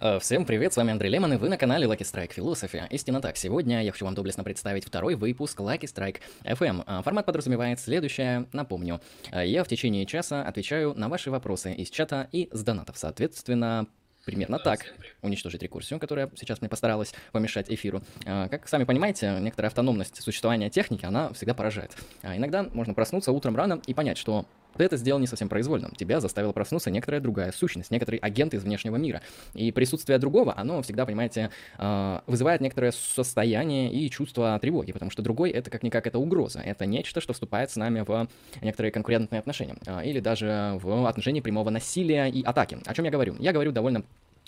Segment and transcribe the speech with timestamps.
[0.00, 2.82] Э, Всем привет, с вами Андрей Лемон, и вы на канале Lucky Strike Philosophy.
[2.90, 6.84] Истинно так, сегодня я хочу вам доблестно представить второй выпуск Lucky Strike FM.
[6.86, 9.00] Э, Формат подразумевает следующее, напомню.
[9.30, 13.86] Э, Я в течение часа отвечаю на ваши вопросы из чата и с донатов, соответственно,
[14.24, 14.86] примерно так.
[15.22, 18.02] Уничтожить рекурсию, которая сейчас мне постаралась помешать эфиру.
[18.24, 21.96] Как сами понимаете, некоторая автономность существования техники, она всегда поражает.
[22.22, 24.44] А Иногда можно проснуться утром рано и понять, что
[24.80, 25.90] ты это сделал не совсем произвольно.
[25.94, 29.20] Тебя заставила проснуться некоторая другая сущность, некоторый агент из внешнего мира.
[29.52, 35.20] И присутствие другого, оно всегда, понимаете, а, вызывает некоторое состояние и чувство тревоги, потому что
[35.20, 36.60] другой— это как-никак это угроза.
[36.60, 38.26] Это нечто, что вступает с нами в
[38.62, 39.76] некоторые конкурентные отношения.
[39.86, 42.78] а, Или даже в отношении прямого насилия и атаки.
[42.86, 43.36] О чем я говорю?
[43.38, 44.02] Я говорю довольно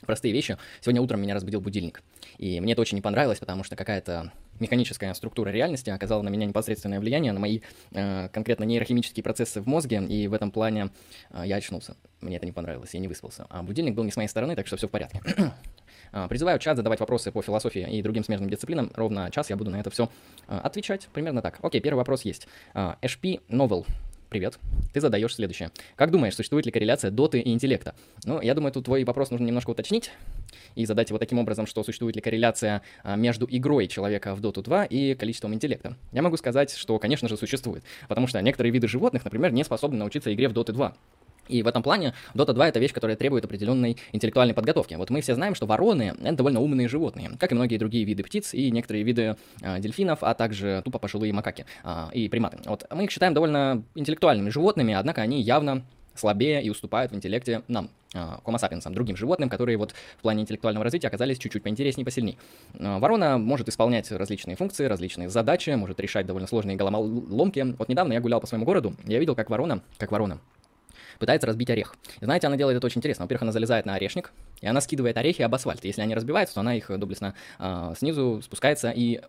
[0.06, 0.58] простые вещи.
[0.80, 2.02] Сегодня утром меня разбудил будильник.
[2.38, 6.46] И мне это очень не понравилось, потому что какая-то механическая структура реальности оказала на меня
[6.46, 7.60] непосредственное влияние на мои
[7.92, 10.90] э, конкретно нейрохимические процессы в мозге, и в этом плане
[11.30, 11.96] э, я очнулся.
[12.20, 13.46] Мне это не понравилось, я не выспался.
[13.50, 15.20] А будильник был не с моей стороны, так что все в порядке.
[16.14, 18.92] А, Призываю чат задавать вопросы по философии и другим смежным дисциплинам.
[18.94, 20.10] Ровно час я буду на это все
[20.46, 21.08] отвечать.
[21.14, 21.58] Примерно так.
[21.62, 22.48] Окей, первый вопрос есть.
[22.74, 23.86] А, HP Novel
[24.32, 24.58] Привет.
[24.94, 25.72] Ты задаешь следующее.
[25.94, 27.94] Как думаешь, существует ли корреляция доты и интеллекта?
[28.24, 30.10] Ну, я думаю, тут твой вопрос нужно немножко уточнить
[30.74, 34.62] и задать его таким образом, что существует ли корреляция а, между игрой человека в Доту
[34.62, 35.98] 2 и количеством интеллекта.
[36.12, 39.98] Я могу сказать, что, конечно же, существует, потому что некоторые виды животных, например, не способны
[39.98, 40.96] научиться игре в Доты 2.
[41.48, 44.94] И в этом плане Dota 2 это вещь, которая требует определенной интеллектуальной подготовки.
[44.94, 48.22] Вот мы все знаем, что вороны это довольно умные животные, как и многие другие виды
[48.22, 52.58] птиц и некоторые виды э, дельфинов, а также тупо пожилые макаки э, и приматы.
[52.66, 55.84] Вот мы их считаем довольно интеллектуальными животными, однако они явно
[56.14, 60.84] слабее и уступают в интеллекте нам, Homo sapiens, другим животным, которые вот в плане интеллектуального
[60.84, 62.36] развития оказались чуть-чуть поинтереснее, посильнее.
[62.78, 67.74] А, Ворона может исполнять различные функции, различные задачи, может решать довольно сложные головоломки.
[67.78, 70.40] Вот недавно я гулял по своему городу, я видел, как ворона, как ворона,
[71.22, 71.94] пытается разбить орех.
[72.20, 73.26] И знаете, она делает это очень интересно.
[73.26, 75.84] Во-первых, она залезает на орешник, и она скидывает орехи об асфальт.
[75.84, 79.20] Если они разбиваются, то она их доблестно а, снизу спускается и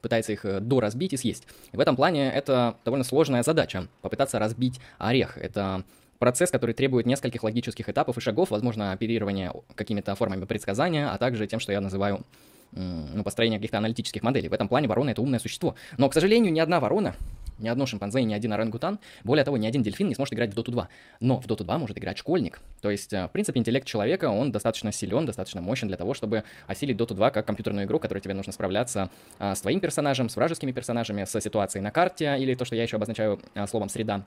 [0.00, 1.46] пытается их э, доразбить и съесть.
[1.72, 5.36] И в этом плане это довольно сложная задача, попытаться разбить орех.
[5.36, 5.84] Это
[6.18, 11.46] процесс, который требует нескольких логических этапов и шагов, возможно, оперирование какими-то формами предсказания, а также
[11.46, 12.24] тем, что я называю
[12.72, 14.48] ну, построение каких-то аналитических моделей.
[14.48, 15.74] В этом плане ворона— это умное существо.
[15.98, 17.14] Но, к сожалению, ни одна ворона
[17.58, 20.50] ни одно шимпанзе и ни один орангутан, более того, ни один дельфин не сможет играть
[20.50, 20.88] в Доту 2.
[21.20, 22.60] Но в Доту 2 может играть школьник.
[22.80, 26.44] То есть, э, в принципе, интеллект человека, он достаточно силен, достаточно мощен для того, чтобы
[26.66, 30.36] осилить Доту 2 как компьютерную игру, которой тебе нужно справляться а, с твоим персонажем, с
[30.36, 34.24] вражескими персонажами, с ситуацией на карте, или то, что я еще обозначаю а, словом «среда»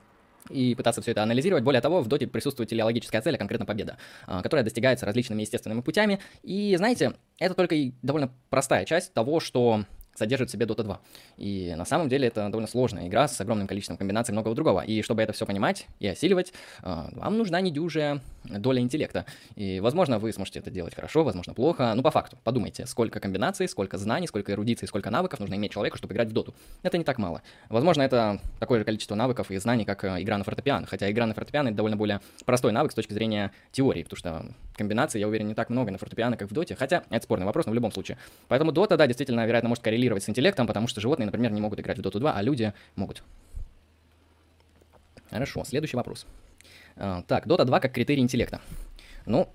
[0.50, 1.64] и пытаться все это анализировать.
[1.64, 6.20] Более того, в доте присутствует телеологическая цель, а конкретно победа, которая достигается различными естественными путями.
[6.42, 9.84] И, знаете, это только и довольно простая часть того, что
[10.18, 11.00] содержит в себе Dota 2.
[11.38, 14.80] И на самом деле это довольно сложная игра с огромным количеством комбинаций многого другого.
[14.80, 16.52] И чтобы это все понимать и осиливать,
[16.82, 19.24] а, вам нужна недюжая доля интеллекта.
[19.56, 21.92] И, возможно, вы сможете это делать хорошо, возможно, плохо.
[21.94, 25.96] Ну, по факту, подумайте, сколько комбинаций, сколько знаний, сколько эрудиций, сколько навыков нужно иметь человеку,
[25.98, 26.54] чтобы играть в доту.
[26.82, 27.42] Это не так мало.
[27.68, 30.86] Возможно, это такое же количество навыков и знаний, как э, игра на фортепиано.
[30.86, 34.46] Хотя игра на фортепиано— это довольно более простой навык с точки зрения теории, потому что
[34.76, 36.74] комбинаций, я уверен, не так много на фортепиано, как в доте.
[36.74, 38.16] Хотя это спорный вопрос, но в любом случае.
[38.48, 41.80] Поэтому дота, да, действительно, вероятно, может коррелировать с интеллектом, потому что животные, например, не могут
[41.80, 43.22] играть в доту 2, а люди могут.
[45.30, 46.26] Хорошо, следующий вопрос.
[46.96, 48.60] А, Так, Dota 2 как критерий интеллекта.
[49.26, 49.48] Ну,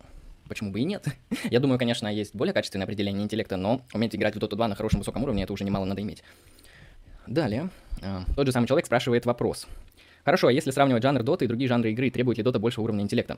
[0.48, 1.06] почему бы и нет?
[1.50, 4.76] Я думаю, конечно, есть более качественное определение интеллекта, но уметь играть в Dota 2 на
[4.76, 6.24] хорошем высоком уровне, это уже немало надо иметь.
[7.28, 7.70] Далее,
[8.02, 9.68] а, тот же самый человек спрашивает вопрос.
[10.26, 13.04] Хорошо, а если сравнивать жанр Dota и другие жанры игры, требует ли Dota большего уровня
[13.04, 13.38] интеллекта?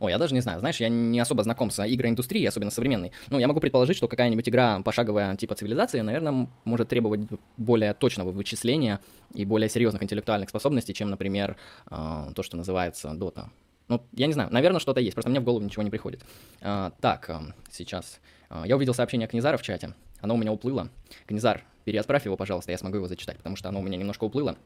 [0.00, 0.60] Ой, я даже не знаю.
[0.60, 3.12] Знаешь, я не особо знаком с игроиндустрией, особенно современной.
[3.30, 7.20] Ну, я могу предположить, что какая-нибудь игра пошаговая типа цивилизации, наверное, может требовать
[7.56, 9.00] более точного вычисления
[9.34, 11.56] и более серьезных интеллектуальных способностей, чем, например,
[11.90, 13.46] э, то, что называется Dota.
[13.88, 16.24] Ну, я не знаю, наверное, что-то есть, просто мне в голову ничего не приходит.
[16.60, 18.20] А, так, а, сейчас.
[18.48, 19.94] А, я увидел сообщение Книзара в чате.
[20.20, 20.88] Оно у меня уплыло.
[21.26, 24.56] Книзар, переотправь его, пожалуйста, я смогу его зачитать, потому что оно у меня немножко уплыло.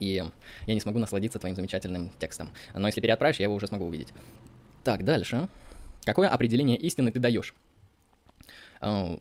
[0.00, 0.24] И
[0.66, 2.50] я не смогу насладиться твоим замечательным текстом.
[2.74, 4.12] Но если переотправишь, я его уже смогу увидеть.
[4.84, 5.48] Так, дальше.
[6.04, 7.54] Какое определение истины ты даешь?
[8.82, 9.18] А,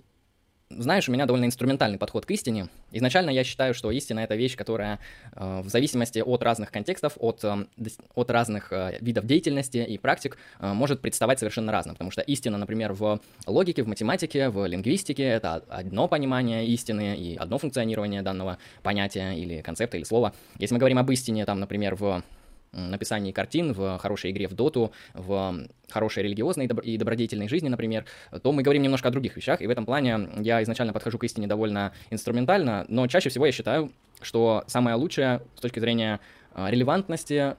[0.70, 2.68] знаешь, у меня довольно инструментальный подход к истине.
[2.92, 5.00] Изначально я считаю, что истина это вещь, которая
[5.34, 7.66] э, в зависимости от разных контекстов, от, э,
[8.16, 11.96] от разных э, видов деятельности и практик э, может представать совершенно разным.
[11.96, 17.38] Потому что истина, например, в логике, в математике, в лингвистике это одно понимание истины и
[17.38, 20.34] одно функционирование данного понятия или концепта или слова.
[20.58, 22.22] Если мы говорим об истине, там, например, в
[22.74, 28.06] написании картин, в хорошей игре в доту, в хорошей религиозной и добродетельной жизни, например,
[28.42, 31.24] то мы говорим немножко о других вещах, и в этом плане я изначально подхожу к
[31.24, 33.92] истине довольно инструментально, но чаще всего я считаю,
[34.22, 36.20] что самое лучшее с точки зрения
[36.56, 37.56] релевантности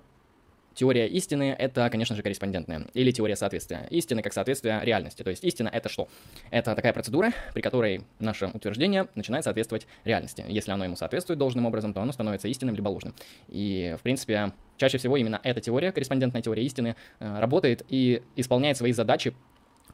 [0.74, 3.86] теория истины— это, конечно же, корреспондентная, или теория соответствия.
[3.90, 5.22] Истины как соответствие реальности.
[5.22, 6.08] То есть истина— это что?
[6.50, 10.44] Это такая процедура, при которой наше утверждение начинает соответствовать реальности.
[10.48, 13.14] Если оно ему соответствует должным образом, то оно становится истинным либо ложным.
[13.48, 18.76] И, в принципе, чаще всего именно эта теория, корреспондентная теория истины, э, работает и исполняет
[18.76, 19.34] свои задачи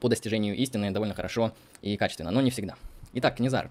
[0.01, 2.75] по достижению истины довольно хорошо и качественно, но не всегда.
[3.13, 3.71] Итак, Книзар, а,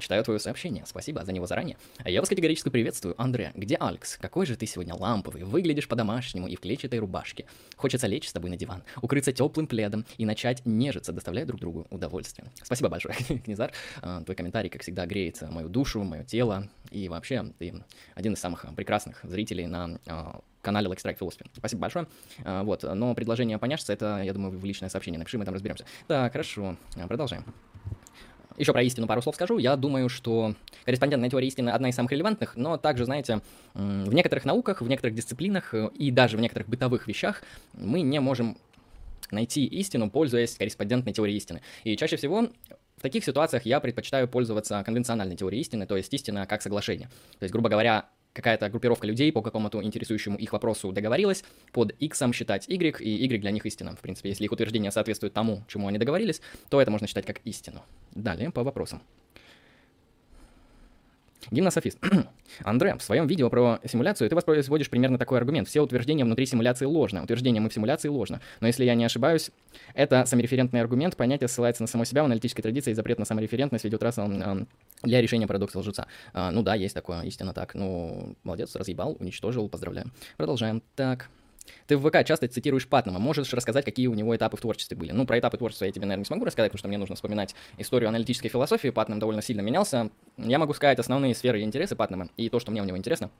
[0.00, 1.76] читаю твое сообщение, спасибо за него заранее.
[2.04, 3.20] Я вас категорически приветствую.
[3.20, 4.16] Андре, где Алекс?
[4.16, 7.46] Какой же ты сегодня ламповый, выглядишь по-домашнему и в клетчатой рубашке.
[7.76, 11.86] Хочется лечь с тобой на диван, укрыться теплым пледом и начать нежиться, доставляя друг другу
[11.90, 12.50] удовольствие.
[12.62, 13.72] Спасибо большое, Книзар.
[14.02, 16.68] А, твой комментарий, как всегда, греет мою душу, мое тело.
[16.90, 17.74] И вообще, ты
[18.14, 21.46] один из самых прекрасных зрителей на а, канале Like Strike Philosophy.
[21.56, 22.06] Спасибо большое.
[22.44, 25.84] Вот, но предложение поняшься, это, я думаю, в личное сообщение напиши, мы там разберемся.
[26.08, 26.76] Так, хорошо,
[27.08, 27.44] продолжаем.
[28.56, 29.58] Еще про истину пару слов скажу.
[29.58, 30.54] Я думаю, что
[30.84, 33.40] корреспондентная теория истины одна из самых релевантных, но также, знаете,
[33.74, 37.42] в некоторых науках, в некоторых дисциплинах э, и даже в некоторых бытовых вещах
[37.74, 38.56] мы не можем
[39.30, 41.60] найти истину, пользуясь корреспондентной теорией истины.
[41.84, 42.48] И чаще всего
[42.96, 47.08] в таких ситуациях я предпочитаю пользоваться конвенциональной теорией истины, то есть истина как соглашение.
[47.38, 48.06] То есть, грубо говоря,
[48.36, 51.42] какая-то группировка людей по какому-то интересующему их вопросу договорилась,
[51.72, 53.96] под x считать y, и y для них истина.
[53.96, 57.40] В принципе, если их утверждение соответствует тому, чему они договорились, то это можно считать как
[57.44, 57.82] истину.
[58.14, 59.02] Далее по вопросам.
[61.50, 61.98] Гимнософист.
[62.64, 65.68] Андре, в своем видео про симуляцию ты воспроизводишь примерно такой аргумент.
[65.68, 67.22] Все утверждения внутри симуляции ложно.
[67.22, 68.40] Утверждение мы в симуляции ложно.
[68.60, 69.50] Но если я не ошибаюсь,
[69.94, 71.16] это самореферентный аргумент.
[71.16, 72.92] Понятие ссылается на само себя в аналитической традиции.
[72.92, 74.18] Запрет на самореферентность ведет раз
[75.02, 76.06] для решения парадокса лжеца.
[76.32, 77.74] А, ну да, есть такое, истинно так.
[77.74, 80.10] Ну, молодец, разъебал, уничтожил, поздравляю.
[80.36, 80.82] Продолжаем.
[80.94, 81.28] Так.
[81.86, 83.18] Ты в ВК часто цитируешь Патнама.
[83.18, 85.12] Можешь рассказать, какие у него этапы в творчестве были?
[85.12, 87.54] Ну, про этапы творчества я тебе, наверное, не смогу рассказать, потому что мне нужно вспоминать
[87.78, 88.88] историю аналитической философии.
[88.88, 90.10] Патнам довольно сильно менялся.
[90.36, 93.30] Я могу сказать основные сферы интересы Патнама и то, что мне у него интересно.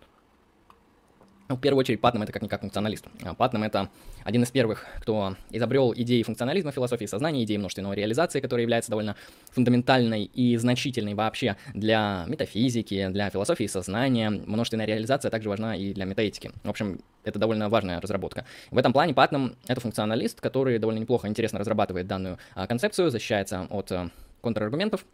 [1.49, 3.07] Ну, в первую очередь, Патнам это как-никак функционалист.
[3.39, 3.89] Патнам это
[4.25, 9.15] один из первых, кто изобрел идеи функционализма, философии сознания, идеи множественной реализации, которая является довольно
[9.53, 14.31] фундаментальной и значительной вообще для метафизики, для философии сознания.
[14.31, 16.51] Множественная реализация также важна и для метаэтики.
[16.65, 18.45] В общем, это довольно важная разработка.
[18.71, 23.67] В этом плане Патнам это функционалист, который довольно неплохо, интересно разрабатывает данную а, концепцию, защищается
[23.71, 24.11] от а,
[24.41, 25.05] контраргументов,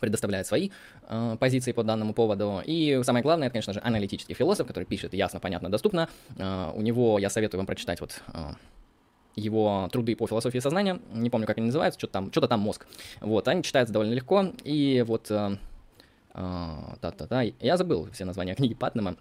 [0.00, 0.70] предоставляет свои
[1.08, 2.62] э, позиции по данному поводу.
[2.64, 6.08] И самое главное, это, конечно же, аналитический философ, который пишет ясно, понятно, доступно.
[6.36, 8.52] Э, у него, я советую вам прочитать вот э,
[9.36, 12.86] его труды по философии сознания, не помню, как они называются, что-то там, что-то там мозг.
[13.20, 15.58] Вот, они читаются довольно легко, и вот э,
[16.36, 17.42] та-та-та.
[17.60, 19.16] Я забыл все названия книги Патнема.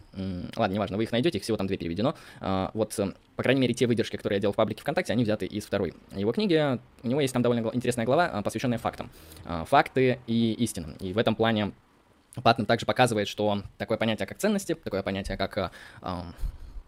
[0.57, 2.15] Ладно, неважно, вы их найдете, их всего там две переведено.
[2.41, 5.23] А, вот, э, по крайней мере, те выдержки, которые я делал в паблике ВКонтакте, они
[5.23, 6.77] взяты из второй его книги.
[7.03, 9.09] У него есть там довольно интересная глава, а, посвященная фактам.
[9.45, 10.95] А, факты и истинам.
[10.99, 11.71] И в этом плане
[12.43, 15.71] Патнем также показывает, что такое понятие, как ценности, такое понятие, как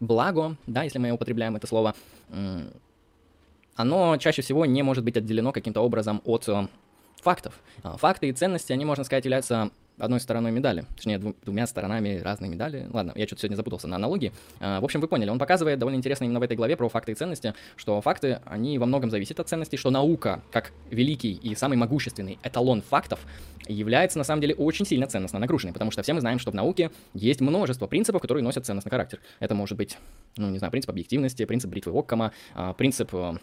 [0.02, 1.96] благо, да, если мы употребляем это слово,
[3.76, 6.68] оно чаще всего не может быть отделено каким-то образом от э,
[7.22, 7.54] фактов.
[7.84, 12.88] Факты и ценности, они, можно сказать, являются одной стороной медали, точнее двумя сторонами разной медали.
[12.92, 14.32] Ладно, я что-то сегодня запутался на аналогии.
[14.60, 17.14] А, в общем, вы поняли, он показывает довольно интересно именно в этой главе про факты
[17.14, 21.56] и ценности, что факты, они во многом зависят от ценностей, что наука, как великий и
[21.56, 23.20] самый могущественный эталон фактов,
[23.68, 26.56] является на самом деле очень сильно ценностно нагруженной, потому что все мы знаем, что в
[26.56, 29.20] науке есть множество принципов, которые носят ценностный характер.
[29.40, 29.98] Это может быть,
[30.38, 33.34] ну, не знаю, принцип объективности, принцип бритвы Оккама, а, принцип э,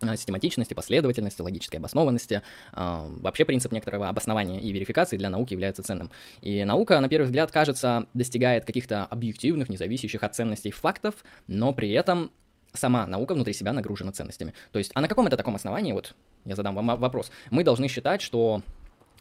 [0.00, 2.42] систематичности, последовательности, логической обоснованности.
[2.72, 6.10] Э, вообще принцип некоторого обоснования и верификации для науки является ценным.
[6.40, 11.14] И наука, на первый взгляд, кажется, достигает каких-то объективных, независящих от ценностей фактов,
[11.46, 12.30] но при этом
[12.72, 14.54] сама наука внутри себя нагружена ценностями.
[14.72, 17.88] То есть, а на каком это таком основании, вот я задам вам вопрос, мы должны
[17.88, 18.62] считать, что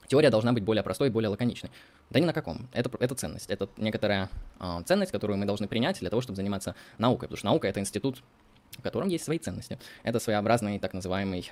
[0.07, 1.71] теория должна быть более простой и более лаконичной.
[2.09, 2.69] Да ни на каком.
[2.73, 3.49] Это, это ценность.
[3.49, 7.27] Это некоторая э, ценность, которую мы должны принять для того, чтобы заниматься наукой.
[7.27, 8.23] Потому что наука— это институт
[8.71, 9.79] в котором есть свои ценности.
[10.03, 11.51] Это своеобразный так называемый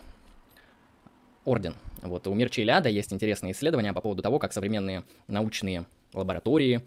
[1.45, 1.75] орден.
[2.01, 6.81] Вот у Мирча Иляда есть интересные исследования по поводу того, как современные научные лаборатории,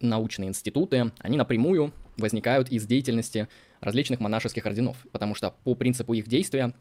[0.00, 3.48] научные институты, они напрямую возникают из деятельности
[3.80, 6.74] различных монашеских орденов, потому что по принципу их действия,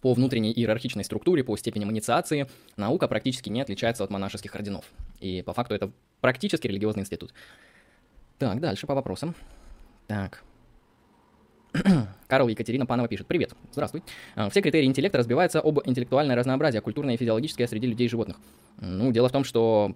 [0.00, 4.84] по внутренней иерархичной структуре, по степени инициации, наука практически не отличается от монашеских орденов.
[5.20, 7.32] И по факту это практически религиозный институт.
[8.38, 9.34] Так, дальше по вопросам.
[10.06, 10.44] Так,
[12.28, 13.26] Карл Екатерина Панова пишет.
[13.26, 13.52] Привет.
[13.72, 14.02] Здравствуй.
[14.34, 18.36] А, все критерии интеллекта разбиваются об интеллектуальное разнообразие, культурное и физиологическое среди людей и животных.
[18.80, 19.94] Ну, дело в том, что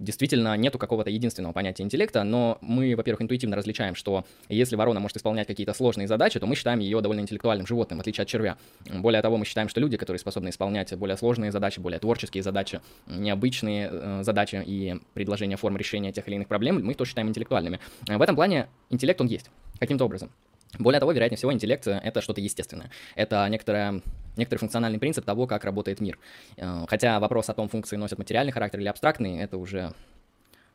[0.00, 5.16] действительно нету какого-то единственного понятия интеллекта, но мы, во-первых, интуитивно различаем, что если ворона может
[5.16, 8.56] исполнять какие-то сложные задачи, то мы считаем ее довольно интеллектуальным животным, в отличие от червя.
[8.90, 12.80] Более того, мы считаем, что люди, которые способны исполнять более сложные задачи, более творческие задачи,
[13.06, 17.28] необычные э, задачи и предложения форм решения тех или иных проблем, мы их тоже считаем
[17.28, 17.78] интеллектуальными.
[18.06, 20.30] В этом плане интеллект, он есть каким-то образом.
[20.78, 22.90] Более того, вероятнее всего, интеллект— это что-то естественное.
[23.14, 24.02] Это некоторое
[24.36, 26.18] некоторый функциональный принцип того, как работает мир.
[26.56, 29.94] Э, хотя вопрос о том, функции носят материальный характер или абстрактный, это уже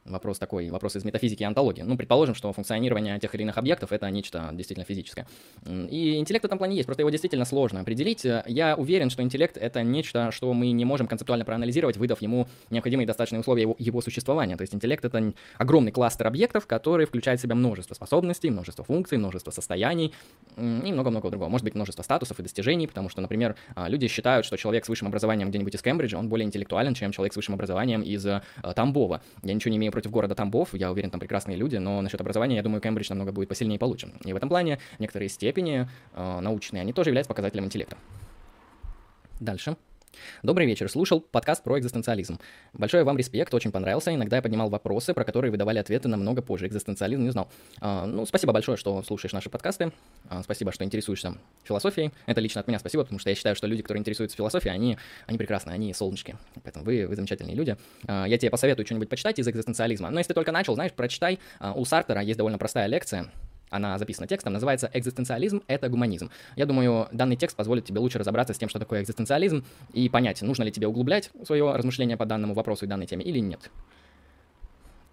[0.06, 1.82] вопрос такой, вопрос из метафизики и антологии.
[1.82, 5.28] Ну, предположим, что функционирование тех или иных объектов— это нечто действительно физическое.
[5.68, 8.26] И интеллект в этом плане есть, просто его действительно сложно определить.
[8.46, 13.06] Я уверен, что интеллект— это нечто, что мы не можем концептуально проанализировать, выдав ему необходимые
[13.08, 14.58] достаточные условия его, его существования.
[14.58, 19.18] То есть интеллект— это огромный кластер объектов, который включает в себя множество способностей, множество функций,
[19.18, 20.14] множество состояний
[20.58, 21.50] и много-много другого.
[21.50, 24.90] Может быть, множество статусов и достижений, потому что, например, а, люди считают, что человек с
[24.90, 28.42] высшим образованием где-нибудь из Кембриджа, он более интеллектуален, чем человек с высшим образованием из а,
[28.76, 29.22] Тамбова.
[29.44, 32.56] Я ничего не имею против города Тамбов, я уверен, там прекрасные люди, но насчет образования,
[32.58, 34.12] я думаю, Кембридж намного будет посильнее и получше.
[34.24, 37.98] И в этом плане некоторые степени э, научные, они тоже являются показателем интеллекта.
[39.40, 39.78] Dальше.
[40.44, 40.90] Добрый вечер.
[40.90, 42.40] Слушал подкаст про экзистенциализм.
[42.74, 44.14] Большой вам респект, очень понравился.
[44.14, 46.68] Иногда я поднимал вопросы, про которые вы давали ответы намного позже.
[46.68, 47.52] Экзистенциализм не знал.
[47.80, 49.92] А, ну, спасибо большое, что слушаешь наши подкасты.
[50.30, 52.12] А, спасибо, что интересуешься философией.
[52.26, 54.98] Это лично от меня спасибо, потому что я считаю, что люди, которые интересуются философией, они,
[55.28, 56.38] они прекрасны, они солнышки.
[56.64, 57.78] Поэтому вы, вы замечательные люди.
[58.08, 60.10] А, я тебе посоветую что-нибудь почитать из экзистенциализма.
[60.10, 61.40] Но если ты только начал, знаешь, прочитай.
[61.60, 63.30] А, у Сартера есть довольно простая лекция
[63.70, 66.30] она записана текстом, называется «Экзистенциализм– это гуманизм».
[66.56, 70.42] Я думаю, данный текст позволит тебе лучше разобраться с тем, что такое экзистенциализм, и понять,
[70.42, 73.70] нужно ли тебе углублять свое размышление по данному вопросу и данной теме или нет.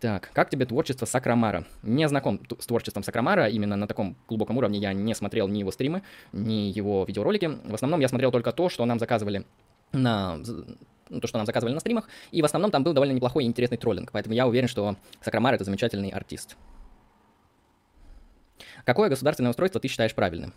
[0.01, 1.65] Так, как тебе творчество Сакрамара?
[1.83, 5.71] Не знаком с творчеством Сакрамара, именно на таком глубоком уровне я не смотрел ни его
[5.71, 7.51] стримы, ни его видеоролики.
[7.65, 9.47] В основном я смотрел только то, что нам заказывали
[9.93, 10.39] на
[11.09, 13.47] ну, то, что нам заказывали на стримах, и в основном там был довольно неплохой и
[13.47, 16.57] интересный троллинг, поэтому я уверен, что Сакрамар это замечательный артист.
[18.87, 20.55] Какое государственное устройство ты считаешь правильным?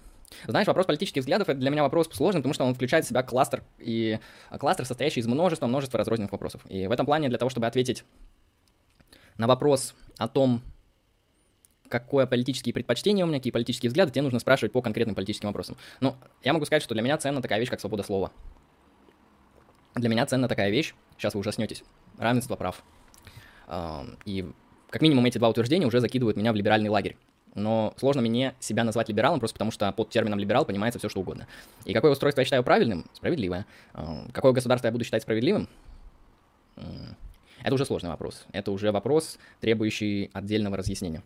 [0.48, 3.24] Знаешь, вопрос политических взглядов это для меня вопрос сложный, потому что он включает в себя
[3.24, 4.20] кластер, и
[4.60, 6.62] кластер, состоящий из множества, множества разрозненных вопросов.
[6.70, 8.06] И в этом плане для того, чтобы ответить
[9.38, 10.62] на вопрос о том,
[11.88, 15.76] какое политические предпочтения у меня, какие политические взгляды, тебе нужно спрашивать по конкретным политическим вопросам.
[16.00, 18.32] Ну, я могу сказать, что для меня ценна такая вещь, как свобода слова.
[19.96, 21.84] Для меня ценна такая вещь, сейчас вы ужаснетесь,
[22.20, 22.84] равенство прав.
[24.26, 24.52] И
[24.92, 27.18] как минимум эти два утверждения уже закидывают меня в либеральный лагерь
[27.56, 31.22] но сложно мне себя назвать либералом, просто потому что под термином либерал понимается все, что
[31.22, 31.48] угодно.
[31.86, 33.06] И какое устройство я считаю правильным?
[33.14, 33.66] Справедливое.
[33.94, 35.68] А, какое государство я буду считать справедливым?
[37.62, 38.46] Это уже сложный вопрос.
[38.52, 41.24] Это уже вопрос, требующий отдельного разъяснения.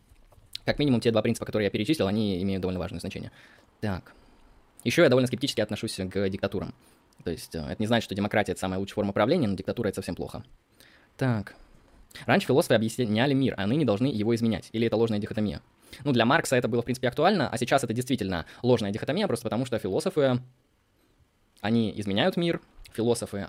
[0.65, 3.32] Как минимум, те два принципа, которые я перечислил, они имеют довольно важное значение.
[3.82, 4.13] Так.
[4.84, 6.74] Еще я довольно скептически отношусь к диктатурам.
[7.24, 9.88] То есть э, это не значит, что демократия— это самая лучшая форма правления, но диктатура—
[9.89, 10.44] это совсем плохо.
[11.18, 11.56] Так.
[12.25, 14.70] Раньше философы объясняли мир, а ныне должны его изменять.
[14.72, 15.62] Или это ложная дихотомия?
[16.03, 19.43] Ну, для Маркса это было, в принципе, актуально, а сейчас это действительно ложная дихотомия, просто
[19.43, 20.41] потому что философы,
[21.62, 23.47] они изменяют мир, философы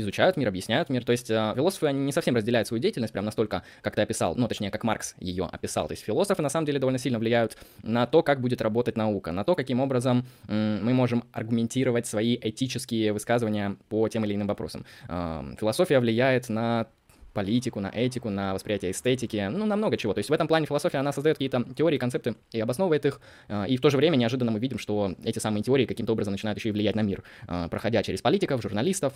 [0.00, 1.04] изучают мир, объясняют мир.
[1.04, 4.34] То есть э, философы, они не совсем разделяют свою деятельность прям настолько, как ты описал,
[4.36, 5.86] ну, точнее, как Маркс ее описал.
[5.86, 9.32] То есть философы, на самом деле, довольно сильно влияют на то, как будет работать наука,
[9.32, 14.84] на то, каким образом мы можем аргументировать свои этические высказывания по тем или иным вопросам.
[15.08, 16.86] Э, философия влияет на
[17.32, 20.12] политику, на этику, на восприятие эстетики, ну, на много чего.
[20.12, 23.64] То есть в этом плане философия, она создает какие-то теории, концепты и обосновывает их, а,
[23.64, 26.58] и в то же время неожиданно мы видим, что эти самые теории каким-то образом начинают
[26.58, 29.14] еще и влиять на мир, а, проходя через политиков, журналистов,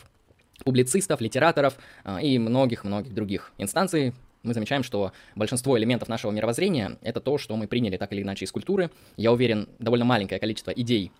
[0.64, 7.20] публицистов, литераторов а, и многих-многих других инстанций, мы замечаем, что большинство элементов нашего мировоззрения— это
[7.20, 8.90] то, что мы приняли так или иначе из культуры.
[9.16, 11.12] Я уверен, довольно маленькое количество идей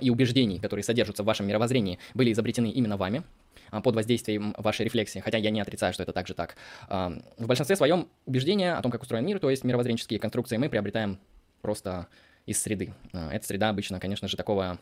[0.00, 3.24] и убеждений, которые содержатся в вашем мировоззрении, были изобретены именно вами.
[3.70, 6.56] А, под воздействием вашей рефлексии, хотя я не отрицаю, что это также так.
[6.88, 10.68] А, в большинстве своем убеждения о том, как устроен мир, то есть мировоззренческие конструкции, мы
[10.68, 11.18] приобретаем
[11.62, 12.08] просто
[12.46, 12.94] из среды.
[13.12, 14.78] А, эта среда обычно, конечно же, такого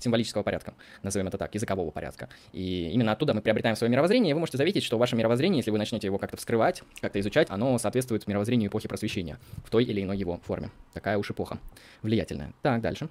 [0.00, 2.28] символического порядка, назовем это так, языкового порядка.
[2.52, 5.72] И именно оттуда мы приобретаем свое мировоззрение, и вы можете заметить, что ваше мировоззрение, если
[5.72, 10.02] вы начнете его как-то вскрывать, как-то изучать, оно соответствует мировоззрению эпохи просвещения в той или
[10.02, 10.70] иной его форме.
[10.94, 11.58] Такая уж эпоха
[12.02, 12.52] влиятельная.
[12.62, 13.08] Так, дальше.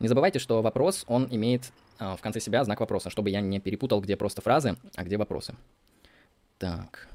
[0.00, 3.60] Не забывайте, что вопрос, он имеет а, в конце себя знак вопроса, чтобы я не
[3.60, 5.54] перепутал, где просто фразы, а где вопросы.
[6.58, 7.06] Так.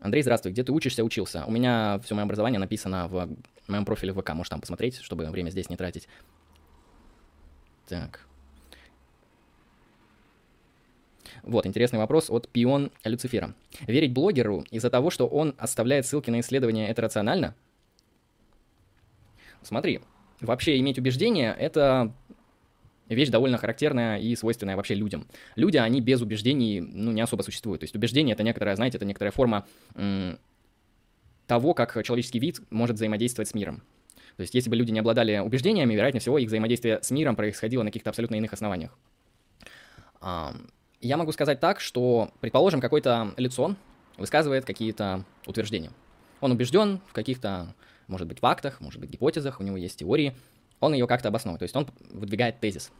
[0.00, 0.52] Андрей, здравствуй.
[0.52, 1.44] Где ты учишься, учился?
[1.46, 3.28] У меня все мое образование написано в
[3.68, 4.30] моем профиле в ВК.
[4.34, 6.08] Можешь там посмотреть, чтобы время здесь не тратить.
[7.88, 8.26] Так.
[11.44, 13.54] Вот, интересный вопрос от Пион Люцифера.
[13.86, 17.54] Верить блогеру из-за того, что он оставляет ссылки на исследования, это рационально?
[19.62, 20.00] Смотри,
[20.40, 22.12] вообще иметь убеждения— это
[23.08, 25.26] вещь довольно характерная и свойственная вообще людям.
[25.54, 27.80] Люди, они без убеждений, ну, не особо существуют.
[27.80, 29.66] То есть убеждение— это некоторая, знаете, это некоторая форма
[31.46, 33.82] того, как человеческий вид может взаимодействовать с миром.
[34.36, 37.82] То есть если бы люди не обладали убеждениями, вероятнее всего, их взаимодействие с миром происходило
[37.82, 38.98] на каких-то абсолютно иных основаниях.
[40.20, 43.76] Я могу сказать так, что, предположим, какое-то лицо,
[44.16, 45.90] высказывает какие-то утверждения.
[46.40, 47.74] Он убежден в каких-то,
[48.06, 50.34] может быть, фактах, может быть, гипотезах, у него есть теории,
[50.80, 52.90] он ее как-то обосновывает, то есть он выдвигает тезис.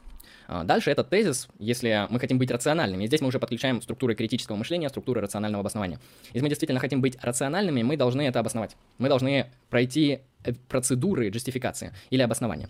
[0.49, 4.15] А, дальше этот тезис, если мы хотим быть рациональными, и здесь мы уже подключаем структуры
[4.15, 5.99] критического мышления, структуры рационального обоснования.
[6.27, 8.77] Если мы действительно хотим быть рациональными, мы должны это обосновать.
[8.99, 12.69] Мы должны пройти э, процедуры джастификации или обоснования.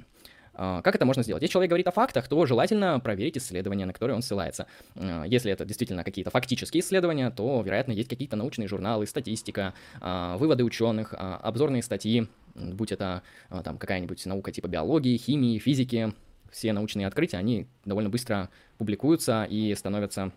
[0.56, 1.42] А, как это можно сделать?
[1.42, 4.66] Если человек говорит о фактах, то желательно проверить исследования, на которые он ссылается.
[4.96, 10.64] А, если это действительно какие-то фактические исследования, то, вероятно, есть какие-то научные журналы, статистика, выводы
[10.64, 13.22] ученых, обзорные статьи, будь это
[13.64, 16.12] там какая-нибудь наука типа биологии, химии, физики,
[16.50, 18.48] все научные открытия, они довольно быстро
[18.78, 20.32] публикуются и становятся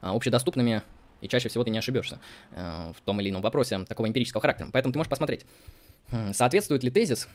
[0.00, 0.82] а, общедоступными,
[1.20, 2.20] и чаще всего ты не ошибешься
[2.52, 4.68] а, в том или ином вопросе такого эмпирического характера.
[4.72, 5.46] Поэтому ты можешь посмотреть,
[6.32, 7.30] соответствует ли тезис а,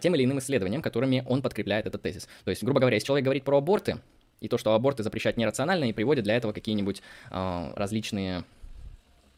[0.00, 2.28] тем или иным исследованиям, которыми он подкрепляет этот тезис.
[2.44, 3.98] То есть, грубо говоря, если человек говорит про аборты,
[4.40, 8.44] и то, что аборты запрещать нерационально, и приводит для этого какие-нибудь различные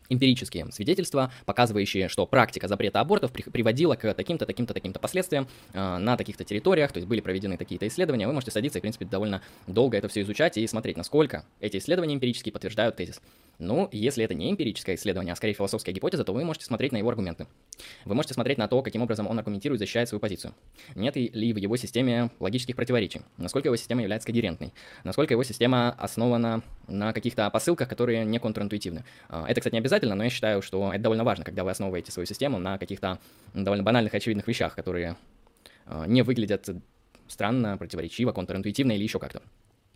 [0.08, 5.98] эмпирические свидетельства, показывающие, что практика запрета абортов при приводила к таким-то, таким-то, таким-то последствиям э,
[5.98, 9.04] на таких-то территориях, то есть были проведены такие-то исследования, вы можете садиться и, в принципе,
[9.04, 13.20] довольно долго это все изучать и смотреть, насколько эти исследования эмпирические подтверждают тезис.
[13.58, 16.98] Ну, если это не эмпирическое исследование, а скорее философская гипотеза, то вы можете смотреть на
[16.98, 17.48] его аргументы.
[18.04, 20.54] Вы можете смотреть на то, каким образом он аргументирует, защищает свою позицию.
[20.94, 23.22] Нет ли в его системе логических противоречий?
[23.36, 24.72] Насколько его система является когерентной?
[25.02, 29.04] Насколько его система основана на каких-то посылках, которые не контринтуитивны?
[29.28, 32.12] А, это, кстати, не обязательно, но я считаю, что это довольно важно, когда вы основываете
[32.12, 33.18] свою систему на каких-то
[33.54, 35.16] довольно банальных, очевидных вещах, которые
[35.86, 36.68] а, не выглядят
[37.26, 39.42] странно, противоречиво, контринтуитивно или еще как-то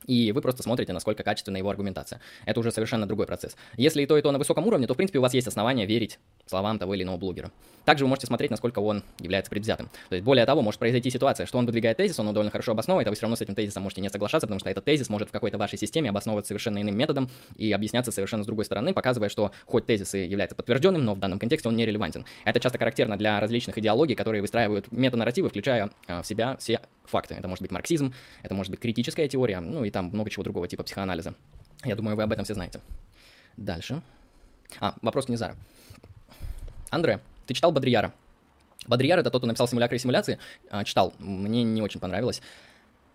[0.06, 2.20] и вы просто смотрите, насколько качественна его аргументация.
[2.46, 3.56] Это уже совершенно другой процесс.
[3.76, 5.86] Если и то, и то на высоком уровне, то, в принципе, у вас есть основания
[5.86, 7.50] верить словам того или иного блогера.
[7.84, 9.88] Также вы можете смотреть, насколько он является предвзятым.
[10.08, 12.72] То есть, более того, может произойти ситуация, что он выдвигает тезис, он его довольно хорошо
[12.72, 15.08] обосновывает, а вы все равно с этим тезисом можете не соглашаться, потому что этот тезис
[15.08, 18.92] может в какой-то вашей системе обосновываться совершенно иным методом и объясняться совершенно с другой стороны,
[18.94, 22.24] показывая, что хоть тезис и является подтвержденным, но в данном контексте он нерелевантен.
[22.44, 26.80] Это часто характерно для различных идеологий, которые выстраивают метанарративы, включая а, в себя все
[27.12, 27.34] факты.
[27.34, 30.66] Это может быть марксизм, это может быть критическая теория, ну и там много чего другого
[30.66, 31.34] типа психоанализа.
[31.84, 32.80] Я думаю, вы об этом все знаете.
[33.56, 34.02] Дальше.
[34.80, 35.56] А, вопрос Низара.
[36.90, 38.12] Андре, ты читал Бодрияра?
[38.86, 40.38] Бодрияр— это тот, кто написал «Симулякры и симуляции».
[40.70, 42.42] А, читал, мне не очень понравилось.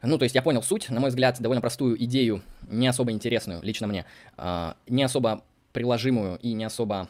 [0.02, 3.62] Ну, то есть я понял суть, на мой взгляд, довольно простую идею, не особо интересную,
[3.63, 4.06] лично мне,
[4.38, 5.43] а, не особо
[5.74, 7.10] приложимую и не особо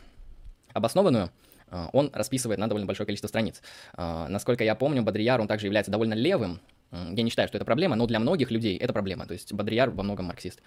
[0.74, 1.30] обоснованную,
[1.70, 3.62] а, он расписывает на довольно большое количество страниц.
[3.96, 6.62] Насколько я помню, Бодрияр, он также является довольно левым.
[6.91, 9.26] Я не считаю, что это проблема, но для многих людей это проблема.
[9.26, 10.62] То есть Бодрияр во многом марксист.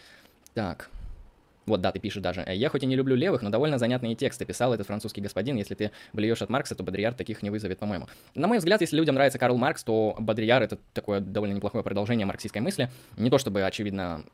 [0.54, 0.90] Так,
[1.66, 2.42] вот, да, ты пишешь даже.
[2.42, 5.56] «Э, я хоть и не люблю левых, но довольно занятные тексты писал этот французский господин.
[5.56, 8.08] Если ты блюешь от Маркса, то Бодрияр таких не вызовет, по-моему.
[8.34, 12.26] На мой взгляд, если людям нравится Карл Маркс, то Бодрияр— это такое довольно неплохое продолжение
[12.26, 12.90] марксистской мысли.
[13.16, 14.24] Не то чтобы, очевидно,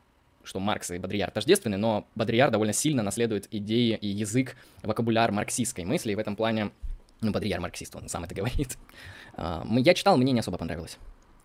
[0.43, 5.85] что Маркс и Бодрияр тождественны, но Бодрияр довольно сильно наследует идеи и язык, вокабуляр марксистской
[5.85, 6.71] мысли, и в этом плане
[7.21, 8.77] ну, Бодрияр марксист, он сам это говорит.
[9.39, 10.97] А, я читал, мне не особо понравилось.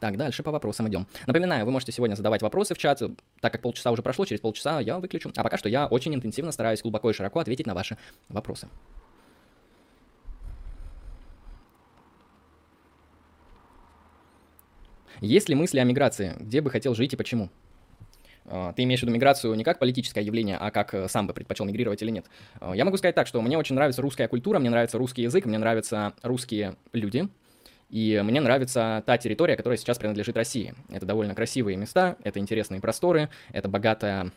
[0.02, 1.06] Так, дальше по вопросам идем.
[1.28, 3.00] Напоминаю, вы можете сегодня задавать вопросы в чат,
[3.40, 5.30] так как полчаса уже прошло, через полчаса я выключу.
[5.36, 7.96] А пока что я очень интенсивно стараюсь глубоко и широко ответить на ваши
[8.28, 8.66] вопросы.
[15.20, 16.34] Есть ли мысли о миграции?
[16.40, 17.48] Где бы хотел жить и почему?
[18.46, 21.32] А, ты имеешь в виду миграцию не как политическое явление, а как э, сам бы
[21.32, 22.26] предпочел мигрировать или нет?
[22.58, 25.46] А, я могу сказать так, что мне очень нравится русская культура, мне нравится русский язык,
[25.46, 27.28] мне нравятся русские люди,
[27.92, 30.74] и мне нравится та территория, которая сейчас принадлежит России.
[30.88, 34.32] Это довольно красивые места, это интересные просторы, это богатая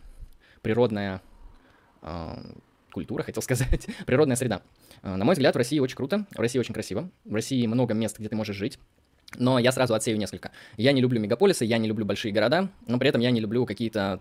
[0.62, 1.22] природная
[2.02, 2.36] э,
[2.92, 4.62] культура, хотел сказать, природная среда.
[5.04, 7.94] Э, на мой взгляд, в России очень круто, в России очень красиво, в России много
[7.94, 8.78] мест, где ты можешь жить.
[9.38, 10.52] Но я сразу отсею несколько.
[10.76, 13.66] Я не люблю мегаполисы, я не люблю большие города, но при этом я не люблю
[13.66, 14.20] какие-то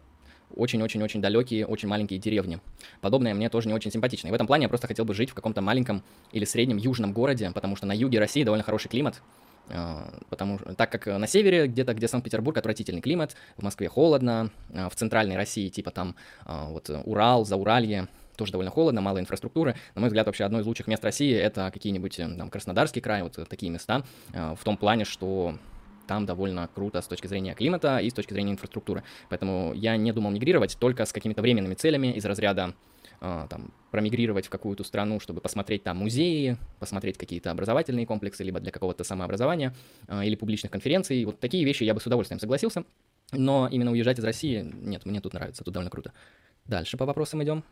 [0.56, 2.60] очень-очень-очень далекие, очень маленькие деревни.
[3.00, 4.28] Подобное мне тоже не очень симпатично.
[4.28, 7.12] И в этом плане я просто хотел бы жить в каком-то маленьком или среднем южном
[7.12, 9.22] городе, потому что на юге России довольно хороший климат,
[9.68, 14.88] а, потому так как на севере, где-то, где Санкт-Петербург, отвратительный климат, в Москве холодно, а,
[14.88, 19.76] в центральной России, типа там а, вот Урал, Зауралье, тоже довольно холодно, мало инфраструктуры.
[19.94, 23.38] На мой взгляд, вообще одно из лучших мест России это какие-нибудь там Краснодарский край, вот
[23.48, 25.56] такие места, в том плане, что
[26.06, 29.02] там довольно круто с точки зрения климата и с точки зрения инфраструктуры.
[29.28, 32.74] Поэтому я не думал мигрировать только с какими-то временными целями из разряда
[33.20, 38.60] э, там, промигрировать в какую-то страну, чтобы посмотреть там музеи, посмотреть какие-то образовательные комплексы, либо
[38.60, 39.74] для какого-то самообразования
[40.08, 41.24] э, или публичных конференций.
[41.24, 42.84] Вот такие вещи я бы с удовольствием согласился.
[43.32, 46.12] Но именно уезжать из России, нет, мне тут нравится, тут довольно круто.
[46.66, 47.64] Дальше по вопросам идем.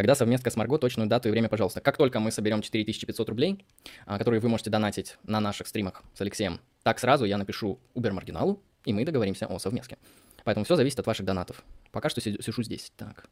[0.00, 1.82] Когда совместка с Марго, точную дату и время, пожалуйста.
[1.82, 3.62] Как только мы соберем 4500 рублей,
[4.06, 8.14] а, которые вы можете донатить на наших стримах с Алексеем, так сразу я напишу Убер
[8.14, 9.98] Маргиналу, и мы договоримся о совместке.
[10.42, 11.62] Поэтому все зависит от ваших донатов.
[11.92, 12.90] Пока что сижу здесь.
[12.96, 13.28] Так.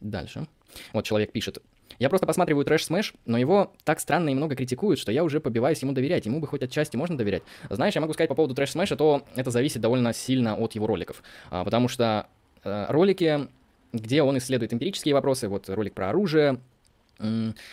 [0.00, 0.48] Дальше.
[0.92, 1.62] Вот человек пишет.
[2.00, 5.38] Я просто посматриваю трэш Смэш, но его так странно и много критикуют, что я уже
[5.38, 6.26] побаиваюсь ему доверять.
[6.26, 7.44] Ему бы хоть отчасти можно доверять.
[7.70, 10.88] Знаешь, я могу сказать по поводу трэш Смэша, то это зависит довольно сильно от его
[10.88, 11.22] роликов.
[11.50, 12.26] А, потому что
[12.64, 13.48] э, ролики,
[13.92, 16.58] где он исследует эмпирические вопросы, вот ролик про оружие,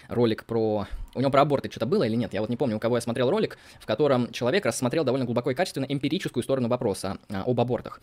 [0.07, 0.87] ролик про...
[1.15, 2.33] У него про аборты что-то было или нет?
[2.33, 5.51] Я вот не помню, у кого я смотрел ролик, в котором человек рассмотрел довольно глубоко
[5.51, 7.99] и качественно эмпирическую сторону вопроса а, об абортах.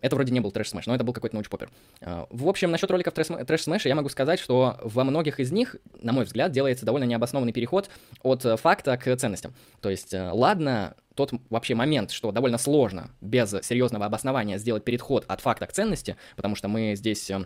[0.00, 1.70] Это вроде не был трэш-смэш, но это был какой-то научпопер.
[2.00, 6.12] А, в общем, насчет роликов трэш-смэша я могу сказать, что во многих из них, на
[6.12, 7.90] мой взгляд, делается довольно необоснованный переход
[8.22, 9.52] от э, факта к ценностям.
[9.80, 15.24] То есть, э, ладно, тот вообще момент, что довольно сложно без серьезного обоснования сделать переход
[15.28, 17.44] от факта к ценности, потому что мы здесь э,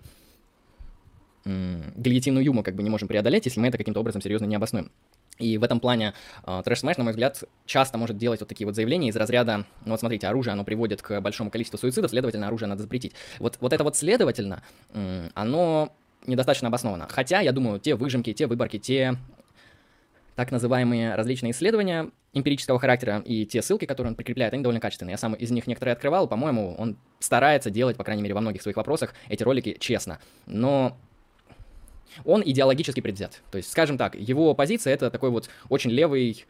[1.44, 4.90] гильотину Юма как бы не можем преодолеть, если мы это каким-то образом серьезно не обоснуем.
[5.38, 6.14] И в этом плане
[6.46, 9.64] э, Трэш Смэш, на мой взгляд, часто может делать вот такие вот заявления из разряда,
[9.84, 13.14] ну вот смотрите, оружие, оно приводит к большому количеству суицидов, следовательно, оружие надо запретить.
[13.40, 15.92] Вот, вот это вот следовательно, э, оно
[16.26, 17.06] недостаточно обосновано.
[17.10, 19.16] Хотя, я думаю, те выжимки, те выборки, те
[20.36, 25.12] так называемые различные исследования эмпирического характера и те ссылки, которые он прикрепляет, они довольно качественные.
[25.12, 28.62] Я сам из них некоторые открывал, по-моему, он старается делать, по крайней мере, во многих
[28.62, 30.18] своих вопросах эти ролики честно.
[30.46, 30.96] Но
[32.24, 33.42] он идеологически предвзят.
[33.50, 36.44] То есть, скажем так, его позиция это такой вот очень левый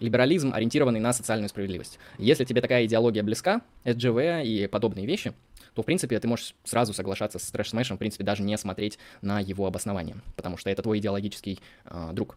[0.00, 1.98] либерализм, ориентированный на социальную справедливость.
[2.18, 5.32] Если тебе такая идеология близка, SGV и подобные вещи,
[5.74, 8.98] то, в принципе, ты можешь сразу соглашаться с трэш смешем в принципе, даже не смотреть
[9.22, 12.36] на его обоснование, потому что это твой идеологический э, друг.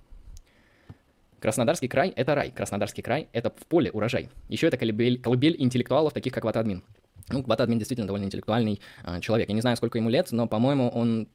[1.39, 2.51] Краснодарский край— это рай.
[2.51, 4.29] Краснодарский край— это в поле урожай.
[4.49, 6.83] Еще это колыбель, колыбель интеллектуалов, таких как Ватадмин.
[7.29, 9.49] Ну, Ватадмин действительно довольно интеллектуальный э, человек.
[9.49, 11.27] Я не знаю, сколько ему лет, но, по-моему, он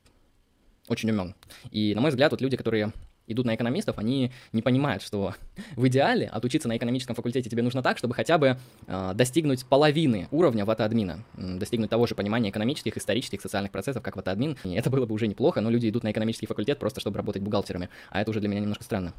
[0.89, 1.35] очень умен.
[1.71, 2.93] И, на мой взгляд, вот люди, которые
[3.29, 5.35] идут на экономистов, они не понимают, что
[5.77, 10.29] в идеале отучиться на экономическом факультете тебе нужно так, чтобы хотя бы э, достигнуть половины
[10.31, 14.57] уровня вата-админа, достигнуть того же понимания экономических, исторических, социальных процессов, как вата-админ.
[14.65, 17.43] И это было бы уже неплохо, но люди идут на экономический факультет просто, чтобы работать
[17.43, 19.13] бухгалтерами, а это уже для меня немножко странно.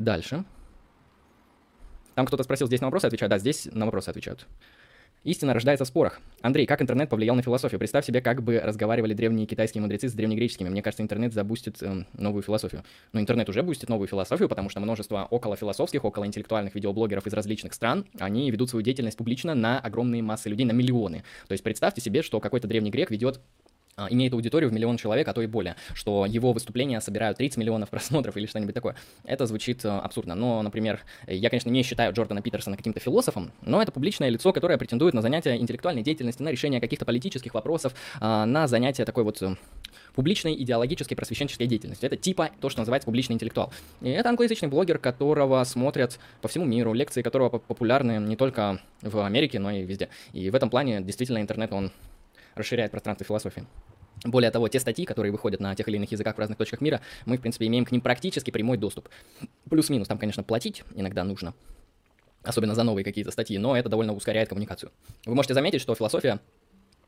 [0.00, 0.44] Дальше.
[2.14, 3.30] Там кто-то спросил, здесь на вопросы отвечают?
[3.30, 4.46] Да, здесь на вопросы отвечают.
[5.24, 6.22] Истина рождается в спорах.
[6.40, 7.78] Андрей, как интернет повлиял на философию?
[7.78, 10.70] Представь себе, как бы разговаривали древние китайские мудрецы с древнегреческими.
[10.70, 12.82] Мне кажется, интернет забустит э, новую философию.
[13.12, 17.34] Но интернет уже бустит новую философию, потому что множество около философских, около интеллектуальных видеоблогеров из
[17.34, 21.24] различных стран, они ведут свою деятельность публично на огромные массы людей, на миллионы.
[21.46, 23.40] То есть представьте себе, что какой-то древний грек ведет
[24.10, 27.88] имеет аудиторию в миллион человек, а то и более, что его выступления собирают 30 миллионов
[27.90, 28.96] просмотров или что-нибудь такое.
[29.24, 30.34] Это звучит э, абсурдно.
[30.34, 34.78] Но, например, я, конечно, не считаю Джордана Питерсона каким-то философом, но это публичное лицо, которое
[34.78, 39.42] претендует на занятия интеллектуальной деятельности, на решение каких-то политических вопросов, а, на занятия такой вот
[39.42, 39.56] э,
[40.14, 42.06] публичной идеологической просвещенческой деятельностью.
[42.06, 43.72] Это типа то, что называется публичный интеллектуал.
[44.00, 49.24] И это англоязычный блогер, которого смотрят по всему миру, лекции которого популярны не только в
[49.24, 50.08] Америке, но и везде.
[50.32, 51.92] И в этом плане действительно интернет, он
[52.54, 53.64] расширяет пространство философии.
[54.24, 57.00] Более того, те статьи, которые выходят на тех или иных языках в разных точках мира,
[57.24, 59.08] мы, в принципе, имеем к ним практически прямой доступ.
[59.68, 61.54] Плюс-минус, там, конечно, платить иногда нужно,
[62.42, 64.92] особенно за новые какие-то статьи, но это довольно ускоряет коммуникацию.
[65.24, 66.38] Вы можете заметить, что философия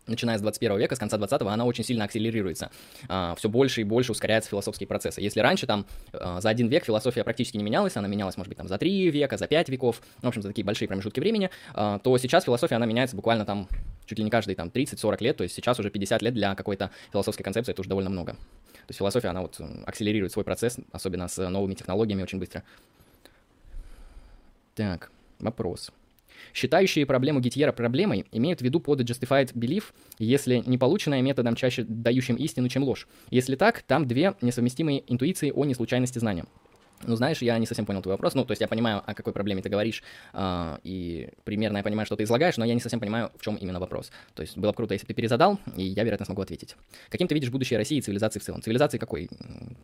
[0.06, 2.70] начиная с 21 века, с конца 20-го, она очень сильно акселерируется.
[3.08, 5.20] А, все больше и больше ускоряются философские процессы.
[5.20, 8.58] Если раньше там а, за один век философия практически не менялась, она менялась, может быть,
[8.58, 11.98] там за три века, за пять веков, в общем, за такие большие промежутки времени, а,
[11.98, 13.68] то сейчас философия, она меняется буквально там
[14.12, 16.90] чуть ли не каждые там 30-40 лет, то есть сейчас уже 50 лет для какой-то
[17.12, 18.32] философской концепции, это уже довольно много.
[18.32, 22.62] То есть философия, она вот акселерирует свой процесс, особенно с новыми технологиями очень быстро.
[24.74, 25.92] Так, вопрос.
[26.52, 29.84] Считающие проблему Гитьера проблемой имеют в виду под justified belief,
[30.18, 33.06] если не полученное методом чаще дающим истину, чем ложь.
[33.30, 36.44] Если так, там две несовместимые интуиции о неслучайности знания.
[37.04, 38.34] Ну, знаешь, я не совсем понял твой вопрос.
[38.34, 42.06] Ну, то есть я понимаю, о какой проблеме ты говоришь, э, и примерно я понимаю,
[42.06, 44.10] что ты излагаешь, но я не совсем понимаю, в чем именно вопрос.
[44.34, 46.76] То есть было бы круто, если бы ты перезадал, и я, вероятно, смогу ответить.
[47.08, 48.62] Каким ты видишь будущее России и цивилизации в целом?
[48.62, 49.28] Цивилизации какой?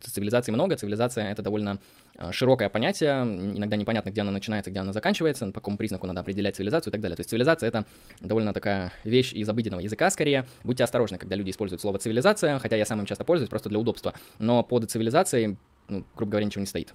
[0.01, 1.79] Цивилизации много, цивилизация— это довольно
[2.15, 6.21] э, широкое понятие, иногда непонятно, где она начинается, где она заканчивается, по какому признаку надо
[6.21, 7.15] определять цивилизацию и так далее.
[7.15, 7.85] То есть цивилизация— это
[8.21, 10.45] довольно такая вещь из обыденного языка, скорее.
[10.63, 13.79] Будьте осторожны, когда люди используют слово «цивилизация», хотя я сам им часто пользуюсь, просто для
[13.79, 14.13] удобства.
[14.39, 16.93] Но под цивилизацией, ну, грубо говоря, ничего не стоит.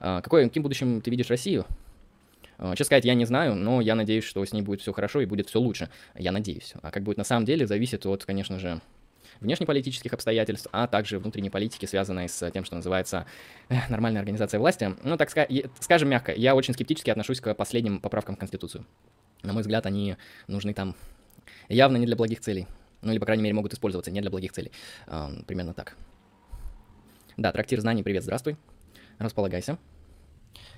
[0.00, 1.66] А, какой, каким будущим ты видишь Россию?
[2.58, 5.20] А, честно сказать, я не знаю, но я надеюсь, что с ней будет все хорошо
[5.20, 5.88] и будет все лучше.
[6.14, 6.74] Я надеюсь.
[6.82, 8.80] А как будет на самом деле, зависит от, конечно же,
[9.40, 13.26] внешнеполитических обстоятельств, а также внутренней политики, связанной с тем, что называется
[13.68, 14.94] э, нормальная организация власти.
[15.02, 15.30] Ну, так
[15.80, 18.86] скажем мягко, я очень скептически отношусь к последним поправкам в Конституцию.
[19.42, 20.94] На мой взгляд, они нужны там
[21.68, 22.68] явно не для благих целей.
[23.00, 24.70] Ну, или, по крайней мере, могут использоваться не для благих целей.
[25.48, 25.96] Примерно так.
[27.36, 28.56] Да, трактир знаний, привет, здравствуй.
[29.22, 29.78] Располагайся.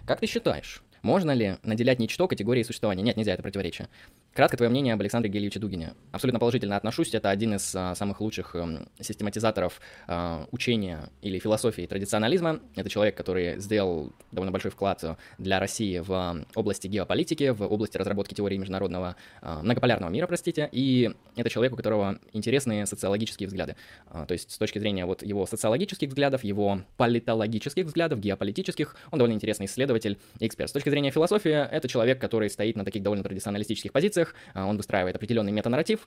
[0.07, 3.03] Как ты считаешь, можно ли наделять ничто категорией существования?
[3.03, 3.89] Нет, нельзя, это противоречие.
[4.35, 5.95] Кратко твое мнение об Александре Гельевиче Дугине.
[6.11, 7.15] Абсолютно положительно отношусь.
[7.15, 12.59] Это один из а, самых лучших а, систематизаторов а, учения или философии традиционализма.
[12.75, 15.05] Это человек, который сделал довольно большой вклад
[15.39, 20.69] для России в области геополитики, в области разработки теории международного а, многополярного мира, простите.
[20.73, 23.77] И это человек, у которого интересные социологические взгляды.
[24.09, 29.21] А, то есть с точки зрения вот его социологических взглядов, его политологических взглядов, геополитических, он
[29.21, 30.71] довольно интересный исследователь и эксперт.
[30.71, 34.24] С точки зрения философии, это человек, который стоит на таких довольно традиционалистических позициях,
[34.55, 36.07] а, он выстраивает определенный метанарратив,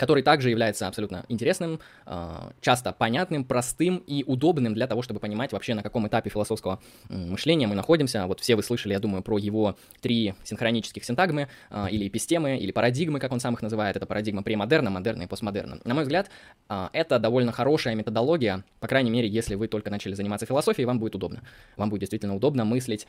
[0.00, 5.52] который также является абсолютно интересным, а, часто понятным, простым и удобным для того, чтобы понимать
[5.52, 8.26] вообще, на каком этапе философского мышления мы находимся.
[8.26, 12.72] Вот все вы слышали, я думаю, про его три синхронических синтагмы, а, или эпистемы, или
[12.72, 13.94] парадигмы, как он сам их называет.
[13.94, 15.80] Это парадигма премодерна, модерна и постмодерна.
[15.84, 16.30] На мой взгляд,
[16.70, 20.98] а, это довольно хорошая методология, по крайней мере, если вы только начали заниматься философией, вам
[20.98, 21.42] будет удобно.
[21.76, 23.06] Вам будет действительно удобно мыслить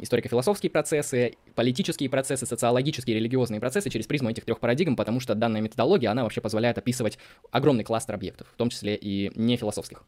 [0.00, 5.60] историко-философские процессы, политические процессы, социологические, религиозные процессы через призму этих трех парадигм, потому что данная
[5.60, 7.18] методология, она вообще позволяет описывать
[7.50, 10.04] огромный кластер объектов, в том числе и не философских.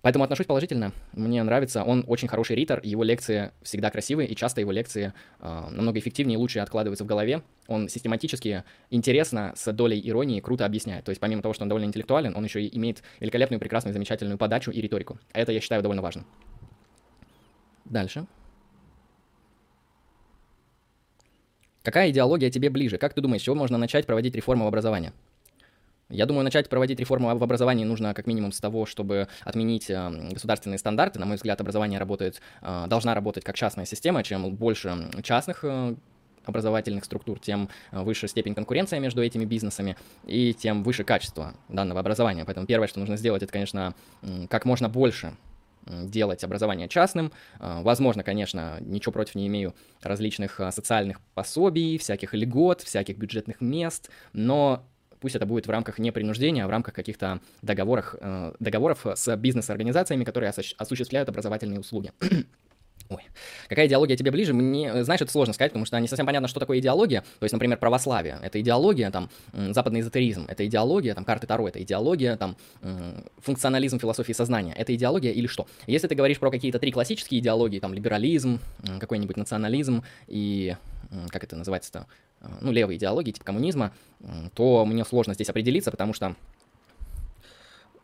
[0.00, 0.92] Поэтому отношусь положительно.
[1.12, 1.82] Мне нравится.
[1.82, 6.34] Он очень хороший ритор, его лекции всегда красивые, и часто его лекции э, намного эффективнее
[6.34, 7.42] и лучше откладываются в голове.
[7.66, 11.04] Он систематически, интересно, с долей иронии, круто объясняет.
[11.04, 14.38] То есть помимо того, что он довольно интеллектуален, он еще и имеет великолепную, прекрасную, замечательную
[14.38, 15.18] подачу и риторику.
[15.32, 16.26] Это я считаю довольно важным.
[17.84, 18.26] Дальше.
[21.88, 22.98] Какая идеология тебе ближе?
[22.98, 25.10] Как ты думаешь, с чего можно начать проводить реформу в образовании?
[26.10, 30.10] Я думаю, начать проводить реформу в образовании нужно как минимум с того, чтобы отменить э,
[30.30, 31.18] государственные стандарты.
[31.18, 34.22] На мой взгляд, образование работает, э, должна работать как частная система.
[34.22, 35.94] Чем больше частных э,
[36.44, 39.96] образовательных структур, тем выше степень конкуренции между этими бизнесами
[40.26, 42.44] и тем выше качество данного образования.
[42.44, 43.94] Поэтому первое, что нужно сделать, это, конечно,
[44.50, 45.32] как можно больше
[46.04, 47.32] делать образование частным.
[47.58, 54.84] Возможно, конечно, ничего против не имею различных социальных пособий, всяких льгот, всяких бюджетных мест, но
[55.20, 59.36] Пусть это будет в рамках не принуждения, а в рамках каких-то договоров, э, договоров с
[59.36, 62.12] бизнес-организациями, которые осуществляют образовательные услуги.
[63.10, 63.22] Ой,
[63.68, 64.52] какая идеология тебе ближе?
[64.52, 67.22] Мне, э, знаешь, это сложно сказать, потому что не совсем понятно, что такое идеология.
[67.38, 71.82] То есть, например, православие— это идеология, там, западный эзотеризм— это идеология, там, карты Таро— это
[71.82, 72.56] идеология, там,
[73.38, 75.66] функционализм философии сознания— это идеология или что?
[75.86, 78.60] Если ты говоришь про какие-то три классические идеологии, там, либерализм,
[79.00, 80.76] какой-нибудь национализм и,
[81.30, 82.06] как это называется-то,
[82.40, 83.92] Э, ну, левой идеологии, типа коммунизма,
[84.54, 86.34] то мне сложно здесь определиться, потому что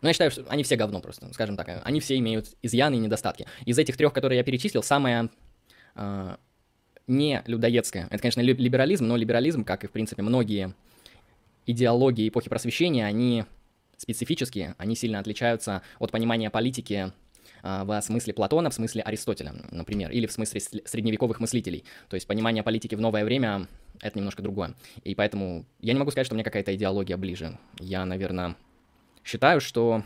[0.05, 1.81] ну, я считаю, что они все говно просто, скажем так.
[1.83, 3.47] Они все имеют изъяны и недостатки.
[3.65, 5.31] Из этих трех, которые я перечислил, самое
[5.97, 6.37] э,
[7.07, 10.75] не людоедское, это, конечно, либерализм, но либерализм, как и, в принципе, многие
[11.65, 13.47] идеологии эпохи просвещения, они
[13.97, 17.11] специфические, они сильно отличаются от понимания политики
[17.63, 21.83] а, в смысле Платона, в смысле Аристотеля, например, или в смысле средневековых мыслителей.
[22.11, 23.69] То есть понимание политики в новое время—
[24.03, 24.75] это немножко другое.
[25.03, 27.59] И поэтому я не могу сказать, что мне какая-то идеология ближе.
[27.81, 28.57] Я, наверное,
[29.25, 30.03] считаю, что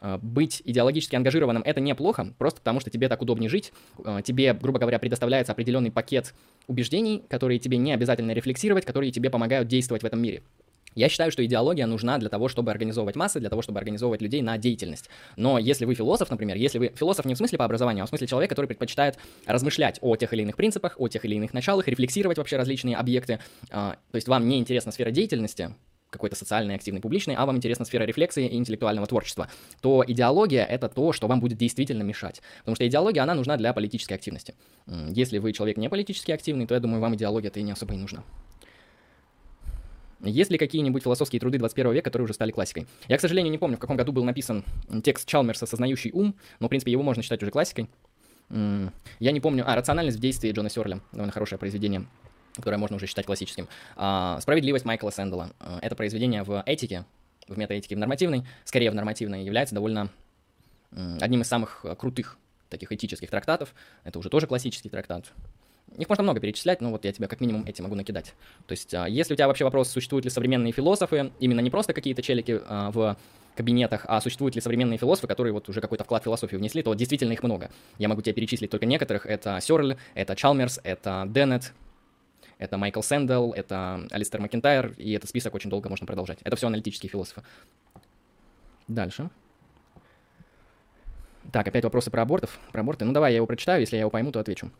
[0.00, 3.72] а, быть идеологически ангажированным это неплохо, просто потому что тебе так удобнее жить.
[4.04, 6.34] А, тебе, грубо говоря, предоставляется определенный пакет
[6.66, 10.42] убеждений, которые тебе не обязательно рефлексировать, которые тебе помогают действовать в этом мире.
[10.94, 14.42] Я считаю, что идеология нужна для того, чтобы организовывать массы, для того, чтобы организовывать людей
[14.42, 15.08] на деятельность.
[15.36, 18.08] Но если вы философ, например, если вы философ не в смысле по образованию, а в
[18.10, 21.88] смысле человек, который предпочитает размышлять о тех или иных принципах, о тех или иных началах,
[21.88, 23.38] рефлексировать вообще различные объекты,
[23.70, 25.74] а, то есть вам не интересна сфера деятельности,
[26.12, 29.48] какой-то социальный, активный, публичный, а вам интересна сфера рефлексии и интеллектуального творчества,
[29.80, 32.42] то идеология— это то, что вам будет действительно мешать.
[32.60, 34.54] Потому что идеология, она нужна для политической активности.
[34.86, 37.96] Если вы человек не политически активный, то я думаю, вам идеология-то и не особо и
[37.96, 38.22] нужна.
[40.20, 42.86] Есть ли какие-нибудь философские труды 21 века, которые уже стали классикой?
[43.08, 44.64] Я, к сожалению, не помню, в каком году был написан
[45.02, 47.88] текст Чалмерса «Сознающий ум», но, в принципе, его можно считать уже классикой.
[48.50, 49.64] Я не помню...
[49.66, 51.00] А, «Рациональность в действии» Джона Сёрля.
[51.10, 52.06] Довольно хорошее произведение
[52.56, 53.68] которое можно уже считать классическим.
[53.96, 55.50] А, «Справедливость» Майкла Сэндала.
[55.60, 57.04] А, это произведение в этике,
[57.48, 60.10] в метаэтике в нормативной, скорее в нормативной, является довольно
[61.20, 62.36] одним из самых крутых
[62.68, 63.74] таких этических трактатов.
[64.04, 65.32] Это уже тоже классический трактат.
[65.96, 68.34] Их можно много перечислять, но вот я тебе как минимум эти могу накидать.
[68.66, 71.92] То есть, а, если у тебя вообще вопрос, существуют ли современные философы, именно не просто
[71.92, 73.16] какие-то челики в
[73.56, 76.94] кабинетах, а существуют ли современные философы, которые вот уже какой-то вклад в философию внесли, то
[76.94, 77.70] действительно их много.
[77.98, 79.26] Я могу тебе перечислить только некоторых.
[79.26, 81.72] Это Сёрль, это Чалмерс, это Деннет,
[82.62, 86.38] это Майкл Сэндл, это Алистер Макентайр, и этот список очень долго можно продолжать.
[86.44, 87.42] Это все аналитические философы.
[88.86, 89.30] Дальше.
[91.50, 92.60] Так, опять вопросы про абортов.
[92.70, 93.04] Про аборты.
[93.04, 94.70] Ну давай, я его прочитаю, если я его пойму, то отвечу.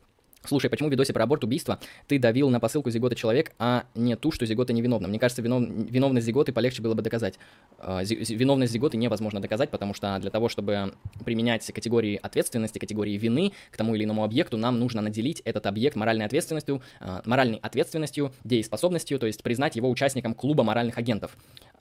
[0.44, 1.78] Слушай, почему в видосе про аборт убийства
[2.08, 5.06] ты давил на посылку зигота человек, а не ту, что зигота невиновна?
[5.06, 5.62] Мне кажется, винов...
[5.68, 7.38] виновность зиготы полегче было бы доказать.
[7.78, 13.52] А, виновность зиготы невозможно доказать, потому что для того, чтобы применять категории ответственности, категории вины
[13.70, 18.32] к тому или иному объекту, нам нужно наделить этот объект моральной ответственностью, а, моральной ответственностью,
[18.42, 21.36] дееспособностью, то есть признать его участником клуба моральных агентов.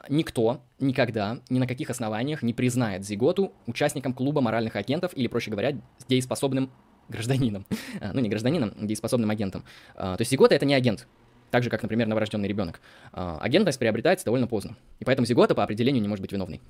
[0.08, 5.52] Никто никогда, ни на каких основаниях не признает зиготу участником клуба моральных агентов или, проще
[5.52, 6.72] говоря, дееспособным
[7.10, 7.66] гражданином,
[8.00, 9.64] а, ну не гражданином, дееспособным агентом.
[9.96, 11.08] А, то есть зигота это не агент,
[11.50, 12.82] так же, как, например, новорожденный ребенок.
[13.12, 16.62] А, агентность приобретается довольно поздно, и поэтому зигота по определению не может быть виновной.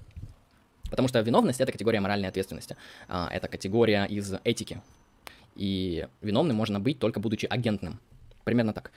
[0.90, 2.76] Потому что виновность— это категория моральной ответственности,
[3.08, 4.82] это категория из этики.
[5.56, 8.02] И виновным можно быть только будучи агентным.
[8.44, 8.92] Примерно так.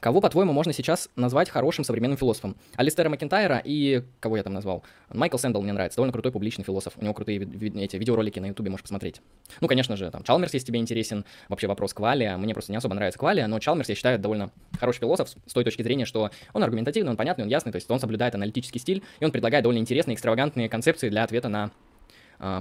[0.00, 2.56] Кого, по-твоему, можно сейчас назвать хорошим современным философом?
[2.76, 4.02] Алистера Макентайра и...
[4.18, 4.82] Кого я там назвал?
[5.12, 6.94] Майкл Сэндл мне нравится, довольно крутой публичный философ.
[6.96, 9.20] У него крутые ви- эти видеоролики на ютубе можешь посмотреть.
[9.60, 12.38] Ну, конечно же, там Чалмерс, если тебе интересен, вообще вопрос Квалия.
[12.38, 15.64] Мне просто не особо нравится Квалия, но Чалмерс, я считаю, довольно хороший философ с той
[15.64, 19.02] точки зрения, что он аргументативный, он понятный, он ясный, то есть он соблюдает аналитический стиль,
[19.20, 21.70] и он предлагает довольно интересные, экстравагантные концепции для ответа на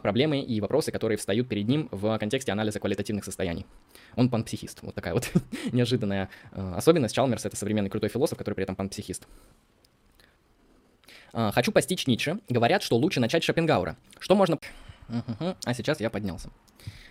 [0.02, 3.66] проблемы и вопросы, которые встают перед ним в контексте анализа квалитативных состояний.
[4.16, 4.80] Он панпсихист.
[4.82, 5.32] Вот такая вот
[5.72, 7.16] неожиданная а, особенность.
[7.16, 9.28] Чалмерс— это современный крутой философ, который при этом панпсихист.
[11.34, 12.40] А, хочу постичь Ницше.
[12.50, 13.96] Говорят, что лучше начать Шопенгаура.
[14.20, 14.60] Что можно...
[15.66, 16.52] А сейчас я поднялся.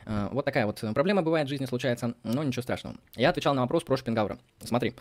[0.06, 2.96] Вот такая вот проблема бывает в жизни, случается, но ничего страшного.
[3.16, 4.38] Я отвечал на вопрос про Шопенгаура.
[4.62, 4.94] Смотри,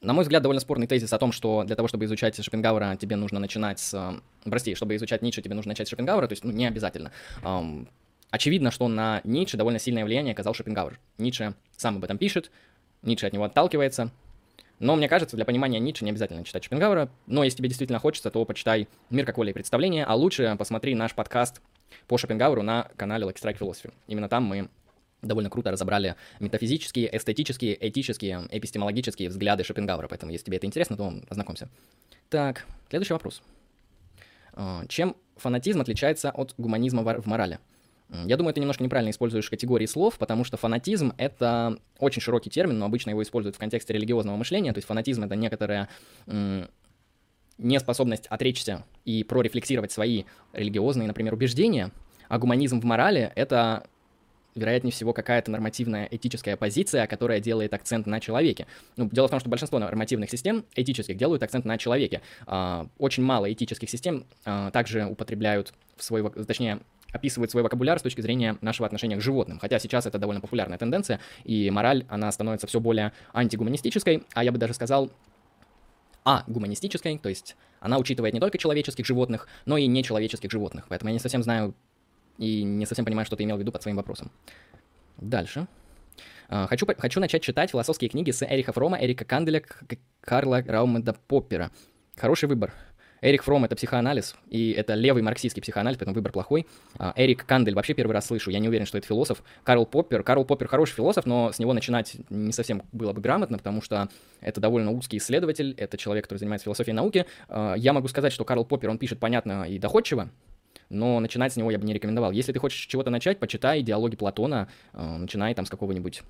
[0.00, 3.16] на мой взгляд, довольно спорный тезис о том, что для того, чтобы изучать Шопенгауэра, тебе
[3.16, 3.94] нужно начинать с...
[3.94, 7.12] Э, прости, чтобы изучать Ницше, тебе нужно начать с Шопенгауэра, то есть ну, не обязательно.
[7.42, 7.86] Um,
[8.30, 10.98] очевидно, что на Ницше довольно сильное влияние оказал Шопенгауэр.
[11.18, 12.50] Ницше сам об этом пишет,
[13.02, 14.10] Ницше от него отталкивается,
[14.78, 18.30] но мне кажется, для понимания Ницше не обязательно читать Шопенгауэра, но если тебе действительно хочется,
[18.30, 21.60] то почитай «Мир как воля и представление», а лучше посмотри наш подкаст
[22.06, 23.92] по Шопенгауэру на канале Lucky Strike Philosophy.
[24.06, 24.70] Именно там мы
[25.22, 31.12] довольно круто разобрали метафизические, эстетические, этические, эпистемологические взгляды Шопенгауэра, поэтому если тебе это интересно, то
[31.28, 31.68] ознакомься.
[32.28, 33.42] Так, следующий вопрос.
[34.52, 37.58] А, чем фанатизм отличается от гуманизма в морали?
[38.26, 42.78] Я думаю, ты немножко неправильно используешь категории слов, потому что фанатизм— это очень широкий термин,
[42.78, 45.88] но обычно его используют в контексте религиозного мышления, то есть фанатизм— это некоторая
[47.58, 51.92] неспособность отречься и прорефлексировать свои религиозные, например, убеждения,
[52.28, 53.86] а гуманизм в морали— это
[54.60, 58.66] вероятнее всего, какая-то нормативная этическая позиция, которая делает акцент на человеке.
[58.96, 62.20] Ну, дело в том, что большинство нормативных систем этических делают акцент на человеке.
[62.46, 66.80] А, очень мало этических систем а, также употребляют в свой, точнее,
[67.12, 69.58] описывают свой вокабуляр с точки зрения нашего отношения к животным.
[69.58, 74.52] Хотя сейчас это довольно популярная тенденция, и мораль, она становится все более антигуманистической, а я
[74.52, 75.10] бы даже сказал,
[76.24, 80.86] а гуманистической, то есть она учитывает не только человеческих животных, но и нечеловеческих животных.
[80.88, 81.74] Поэтому я не совсем знаю,
[82.40, 84.32] и не совсем понимаю, что ты имел в виду под своим вопросом.
[85.18, 85.68] Дальше.
[86.48, 89.62] А, хочу, хочу начать читать философские книги с Эриха Фрома, Эрика Канделя,
[90.22, 91.70] Карла Раумеда Поппера.
[92.16, 92.72] Хороший выбор.
[93.22, 96.66] Эрик Фром— это психоанализ, и это левый марксистский психоанализ, поэтому выбор плохой.
[96.98, 99.42] А, Эрик Кандель вообще первый раз слышу, я не уверен, что это философ.
[99.62, 100.22] Карл Поппер.
[100.22, 104.08] Карл Поппер хороший философ, но с него начинать не совсем было бы грамотно, потому что
[104.40, 107.26] это довольно узкий исследователь, это человек, который занимается философией науки.
[107.48, 110.30] А, я могу сказать, что Карл Поппер, он пишет понятно и доходчиво,
[110.90, 112.32] но начинать с него я бы не рекомендовал.
[112.32, 116.22] Если ты хочешь чего-то начать, почитай диалоги Платона, э, начинай там с какого-нибудь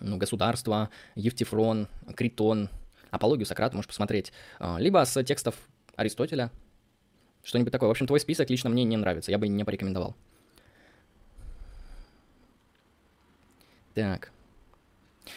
[0.00, 2.68] ну, государства, Евтифрон, Критон,
[3.10, 5.54] апологию Сократа можешь посмотреть, э, либо с текстов
[5.94, 6.50] Аристотеля,
[7.44, 7.88] что-нибудь такое.
[7.88, 10.14] В общем, твой список лично мне не нравится, я бы не порекомендовал.
[13.94, 14.30] Так.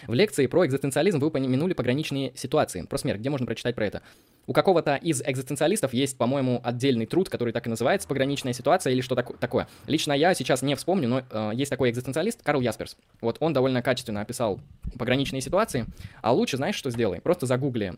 [0.07, 2.81] В лекции про экзистенциализм вы упомянули пограничные ситуации.
[2.83, 3.19] Про смерть.
[3.19, 4.01] Где можно прочитать про это?
[4.49, 9.01] У какого-то из экзистенциалистов есть, по-моему, отдельный труд, который так и называется «Пограничная ситуация» или
[9.01, 9.67] что так- такое.
[9.85, 12.97] Лично я сейчас не вспомню, но э, есть такой экзистенциалист Карл Ясперс.
[13.21, 14.59] Вот он довольно качественно описал
[14.97, 15.85] пограничные ситуации.
[16.23, 17.21] А лучше, знаешь, что сделай?
[17.21, 17.93] Просто загугли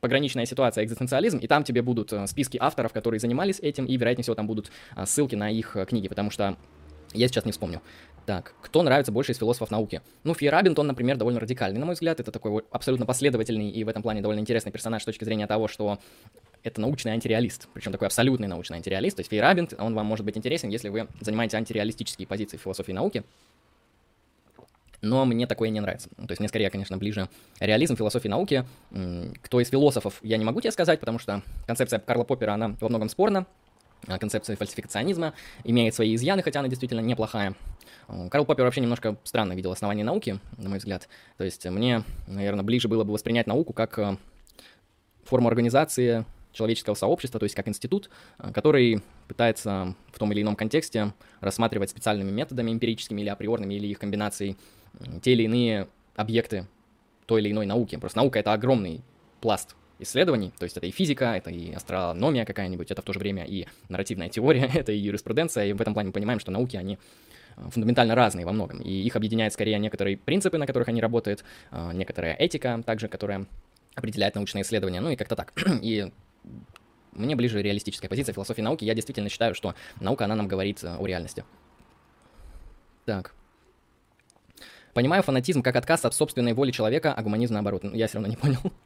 [0.00, 4.22] пограничная ситуация, экзистенциализм, и там тебе будут э, списки авторов, которые занимались этим, и, вероятнее
[4.22, 6.56] всего, там будут э, ссылки на их э, книги, потому что
[7.12, 7.82] я сейчас не вспомню.
[8.26, 10.02] Так, кто нравится больше из философов науки?
[10.24, 12.18] Ну, Фейерабинт, например, довольно радикальный, на мой взгляд.
[12.18, 15.68] Это такой абсолютно последовательный и в этом плане довольно интересный персонаж с точки зрения того,
[15.68, 16.00] что
[16.64, 19.16] это научный антиреалист, причем такой абсолютный научный антиреалист.
[19.16, 22.90] То есть Фейерабинт, он вам может быть интересен, если вы занимаете антиреалистические позиции в философии
[22.90, 23.22] науки.
[25.02, 26.08] Но мне такое не нравится.
[26.16, 27.28] То есть мне скорее, конечно, ближе
[27.60, 28.64] реализм философии науки.
[29.42, 32.88] Кто из философов, я не могу тебе сказать, потому что концепция Карла Поппера, она во
[32.88, 33.46] многом спорна.
[34.06, 35.34] А концепция фальсификационизма
[35.64, 37.54] имеет свои изъяны, хотя она действительно неплохая.
[38.30, 41.08] Карл Поппер вообще немножко странно видел основание науки, на мой взгляд.
[41.38, 44.16] То есть мне, наверное, ближе было бы воспринять науку как э,
[45.24, 50.54] форму организации человеческого сообщества, то есть как институт, э, который пытается в том или ином
[50.54, 54.56] контексте рассматривать специальными методами эмпирическими или априорными, или их комбинацией
[55.22, 56.66] те или иные объекты
[57.26, 57.96] той или иной науки.
[57.96, 59.02] Просто наука— это огромный
[59.40, 63.18] пласт исследований, то есть это и физика, это и астрономия какая-нибудь, это в то же
[63.18, 66.76] время и нарративная теория, это и юриспруденция, и в этом плане мы понимаем, что науки,
[66.76, 66.98] они
[67.56, 71.44] э, фундаментально разные во многом, и их объединяет скорее некоторые принципы, на которых они работают,
[71.70, 73.46] э, некоторая этика также, которая
[73.94, 75.52] определяет научные исследования, ну и как-то так.
[75.82, 76.10] И
[77.12, 78.84] мне ближе реалистическая позиция философии науки.
[78.84, 81.44] Я действительно считаю, что наука, она нам говорит э, о реальности.
[83.06, 83.32] Так.
[84.92, 87.84] Понимаю фанатизм как отказ от собственной воли человека, а гуманизм наоборот.
[87.92, 88.60] Я все равно не понял.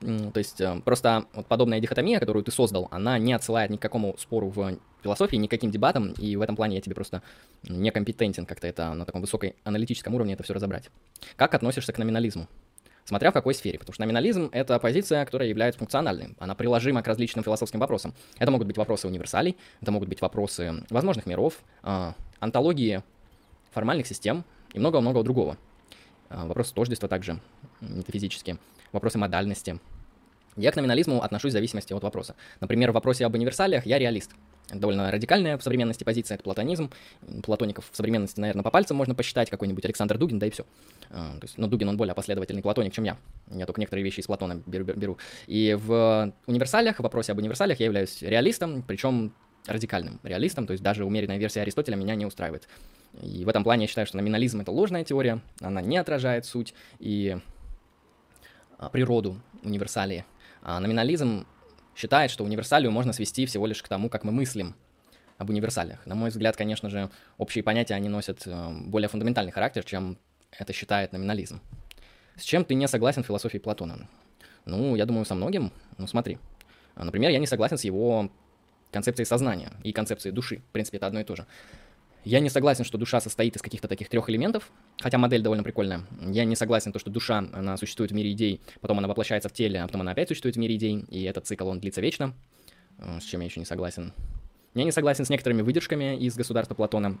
[0.00, 3.82] То есть э, просто вот подобная дихотомия, которую ты создал, она не отсылает ни к
[3.82, 7.22] какому спору в философии, ни к каким дебатам, и в этом плане я тебе просто
[7.64, 10.90] некомпетентен как-то это на таком высокой аналитическом уровне это все разобрать.
[11.36, 12.48] Как относишься к номинализму?
[13.04, 17.08] Смотря в какой сфере, потому что номинализм— это позиция, которая является функциональной, она приложима к
[17.08, 18.14] различным философским вопросам.
[18.38, 23.02] Это могут быть вопросы универсалей, это могут быть вопросы возможных миров, э, антологии
[23.72, 25.58] формальных систем и много-много другого.
[26.30, 27.40] Э, вопросы тождества также
[27.80, 28.58] метафизические
[28.92, 29.78] вопросы модальности.
[30.56, 32.34] Я к номинализму отношусь в зависимости от вопроса.
[32.60, 34.32] Например, в вопросе об универсалиях я реалист.
[34.70, 36.90] Довольно радикальная в современности позиция, это платонизм.
[37.42, 40.64] Платоников в современности, наверное, по пальцам можно посчитать, какой-нибудь Александр Дугин, да и все.
[41.10, 43.16] А, то есть, но ну, Дугин, он более последовательный платоник, чем я.
[43.50, 44.84] Я только некоторые вещи из Платона беру.
[44.84, 45.18] беру.
[45.46, 49.34] И в универсалиях, в вопросе об универсалиях я являюсь реалистом, причем
[49.66, 52.68] радикальным реалистом, то есть даже умеренная версия Аристотеля меня не устраивает.
[53.20, 56.74] И в этом плане я считаю, что номинализм— это ложная теория, она не отражает суть,
[56.98, 57.38] и
[58.90, 60.24] природу универсалии.
[60.62, 61.46] А номинализм
[61.94, 64.74] считает, что универсалию можно свести всего лишь к тому, как мы мыслим
[65.38, 66.06] об универсалиях.
[66.06, 70.18] На мой взгляд, конечно же, общие понятия, они носят э, более фундаментальный характер, чем
[70.50, 71.60] это считает номинализм.
[72.36, 74.08] С чем ты не согласен в философии Платона?
[74.64, 75.72] Ну, я думаю, со многим.
[75.98, 76.38] Ну, смотри.
[76.94, 78.30] Например, я не согласен с его
[78.90, 80.58] концепцией сознания и концепцией души.
[80.58, 81.46] В принципе, это одно и то же.
[82.24, 84.70] Я не согласен, что душа состоит из каких-то таких трех элементов,
[85.00, 86.04] хотя модель довольно прикольная.
[86.20, 89.52] Я не согласен, то, что душа, она существует в мире идей, потом она воплощается в
[89.52, 92.34] теле, а потом она опять существует в мире идей, и этот цикл, он длится вечно,
[92.98, 94.12] э, с чем я еще не согласен.
[94.74, 97.18] Я не согласен с некоторыми выдержками из государства Платона,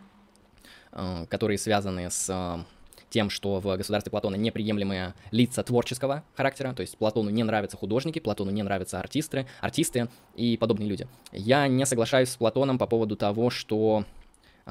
[0.92, 2.64] э, которые связаны с э,
[3.10, 8.20] тем, что в государстве Платона неприемлемые лица творческого характера, то есть Платону не нравятся художники,
[8.20, 11.08] Платону не нравятся артисты, артисты и подобные люди.
[11.32, 14.04] Я не соглашаюсь с Платоном по поводу того, что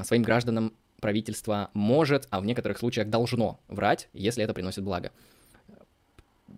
[0.03, 5.11] своим гражданам правительство может, а в некоторых случаях должно врать, если это приносит благо.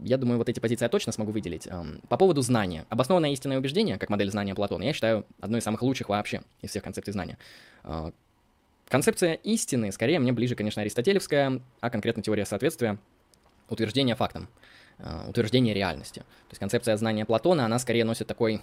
[0.02, 1.68] Я думаю, вот эти позиции я точно смогу выделить.
[2.10, 2.86] По поводу знания.
[2.90, 6.72] Обоснованное истинное убеждение, как модель знания Платона, я считаю одной из самых лучших вообще из
[6.72, 7.38] всех концепций знания.
[7.84, 8.12] А,
[8.90, 12.98] концепция истины, скорее, мне ближе, конечно, аристотелевская, а конкретно теория соответствия,
[13.70, 14.50] утверждение фактам,
[14.98, 16.20] а, утверждение реальности.
[16.20, 18.62] То есть концепция знания Платона, она скорее носит такой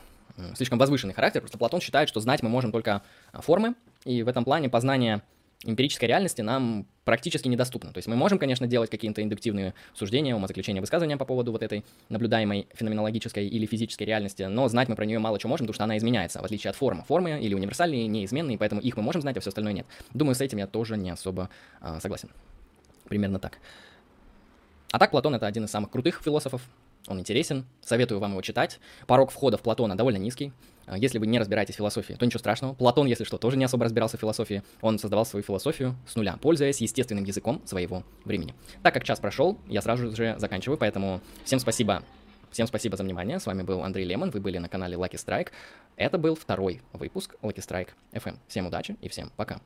[0.55, 3.03] слишком возвышенный характер, просто Платон считает, что знать мы можем только
[3.33, 3.75] формы,
[4.05, 5.23] и в этом плане познание
[5.65, 7.93] эмпирической реальности нам практически недоступно.
[7.93, 11.85] То есть мы можем, конечно, делать какие-то индуктивные суждения, умозаключения, высказывания по поводу вот этой
[12.09, 15.85] наблюдаемой феноменологической или физической реальности, но знать мы про нее мало чего можем, потому что
[15.85, 17.05] она изменяется, в отличие от формы.
[17.05, 19.87] Формы или универсальные, неизменные, поэтому их мы можем знать, а все остальное нет.
[20.15, 21.51] Думаю, с этим я тоже не особо
[21.81, 22.31] а, согласен.
[23.09, 23.59] Примерно так.
[24.93, 26.63] А так, Платон— это один из самых крутых философов,
[27.07, 28.79] он интересен, советую вам его читать.
[29.07, 30.53] Порог входа в Платона довольно низкий.
[30.87, 32.75] А, если вы не разбираетесь в философии, то ничего страшного.
[32.75, 34.63] Платон, если что, тоже не особо разбирался в философии.
[34.81, 38.55] Он создавал свою философию с нуля, пользуясь естественным языком своего времени.
[38.83, 42.03] Так как час прошел, я сразу же заканчиваю, поэтому всем спасибо
[42.51, 43.39] Всем спасибо за внимание.
[43.39, 44.31] С вами был Андрей Лемон.
[44.31, 45.51] Вы были на канале Lucky Strike.
[45.97, 48.39] Это был второй выпуск Lucky Strike FM.
[48.49, 49.61] Всем удачи и всем пока.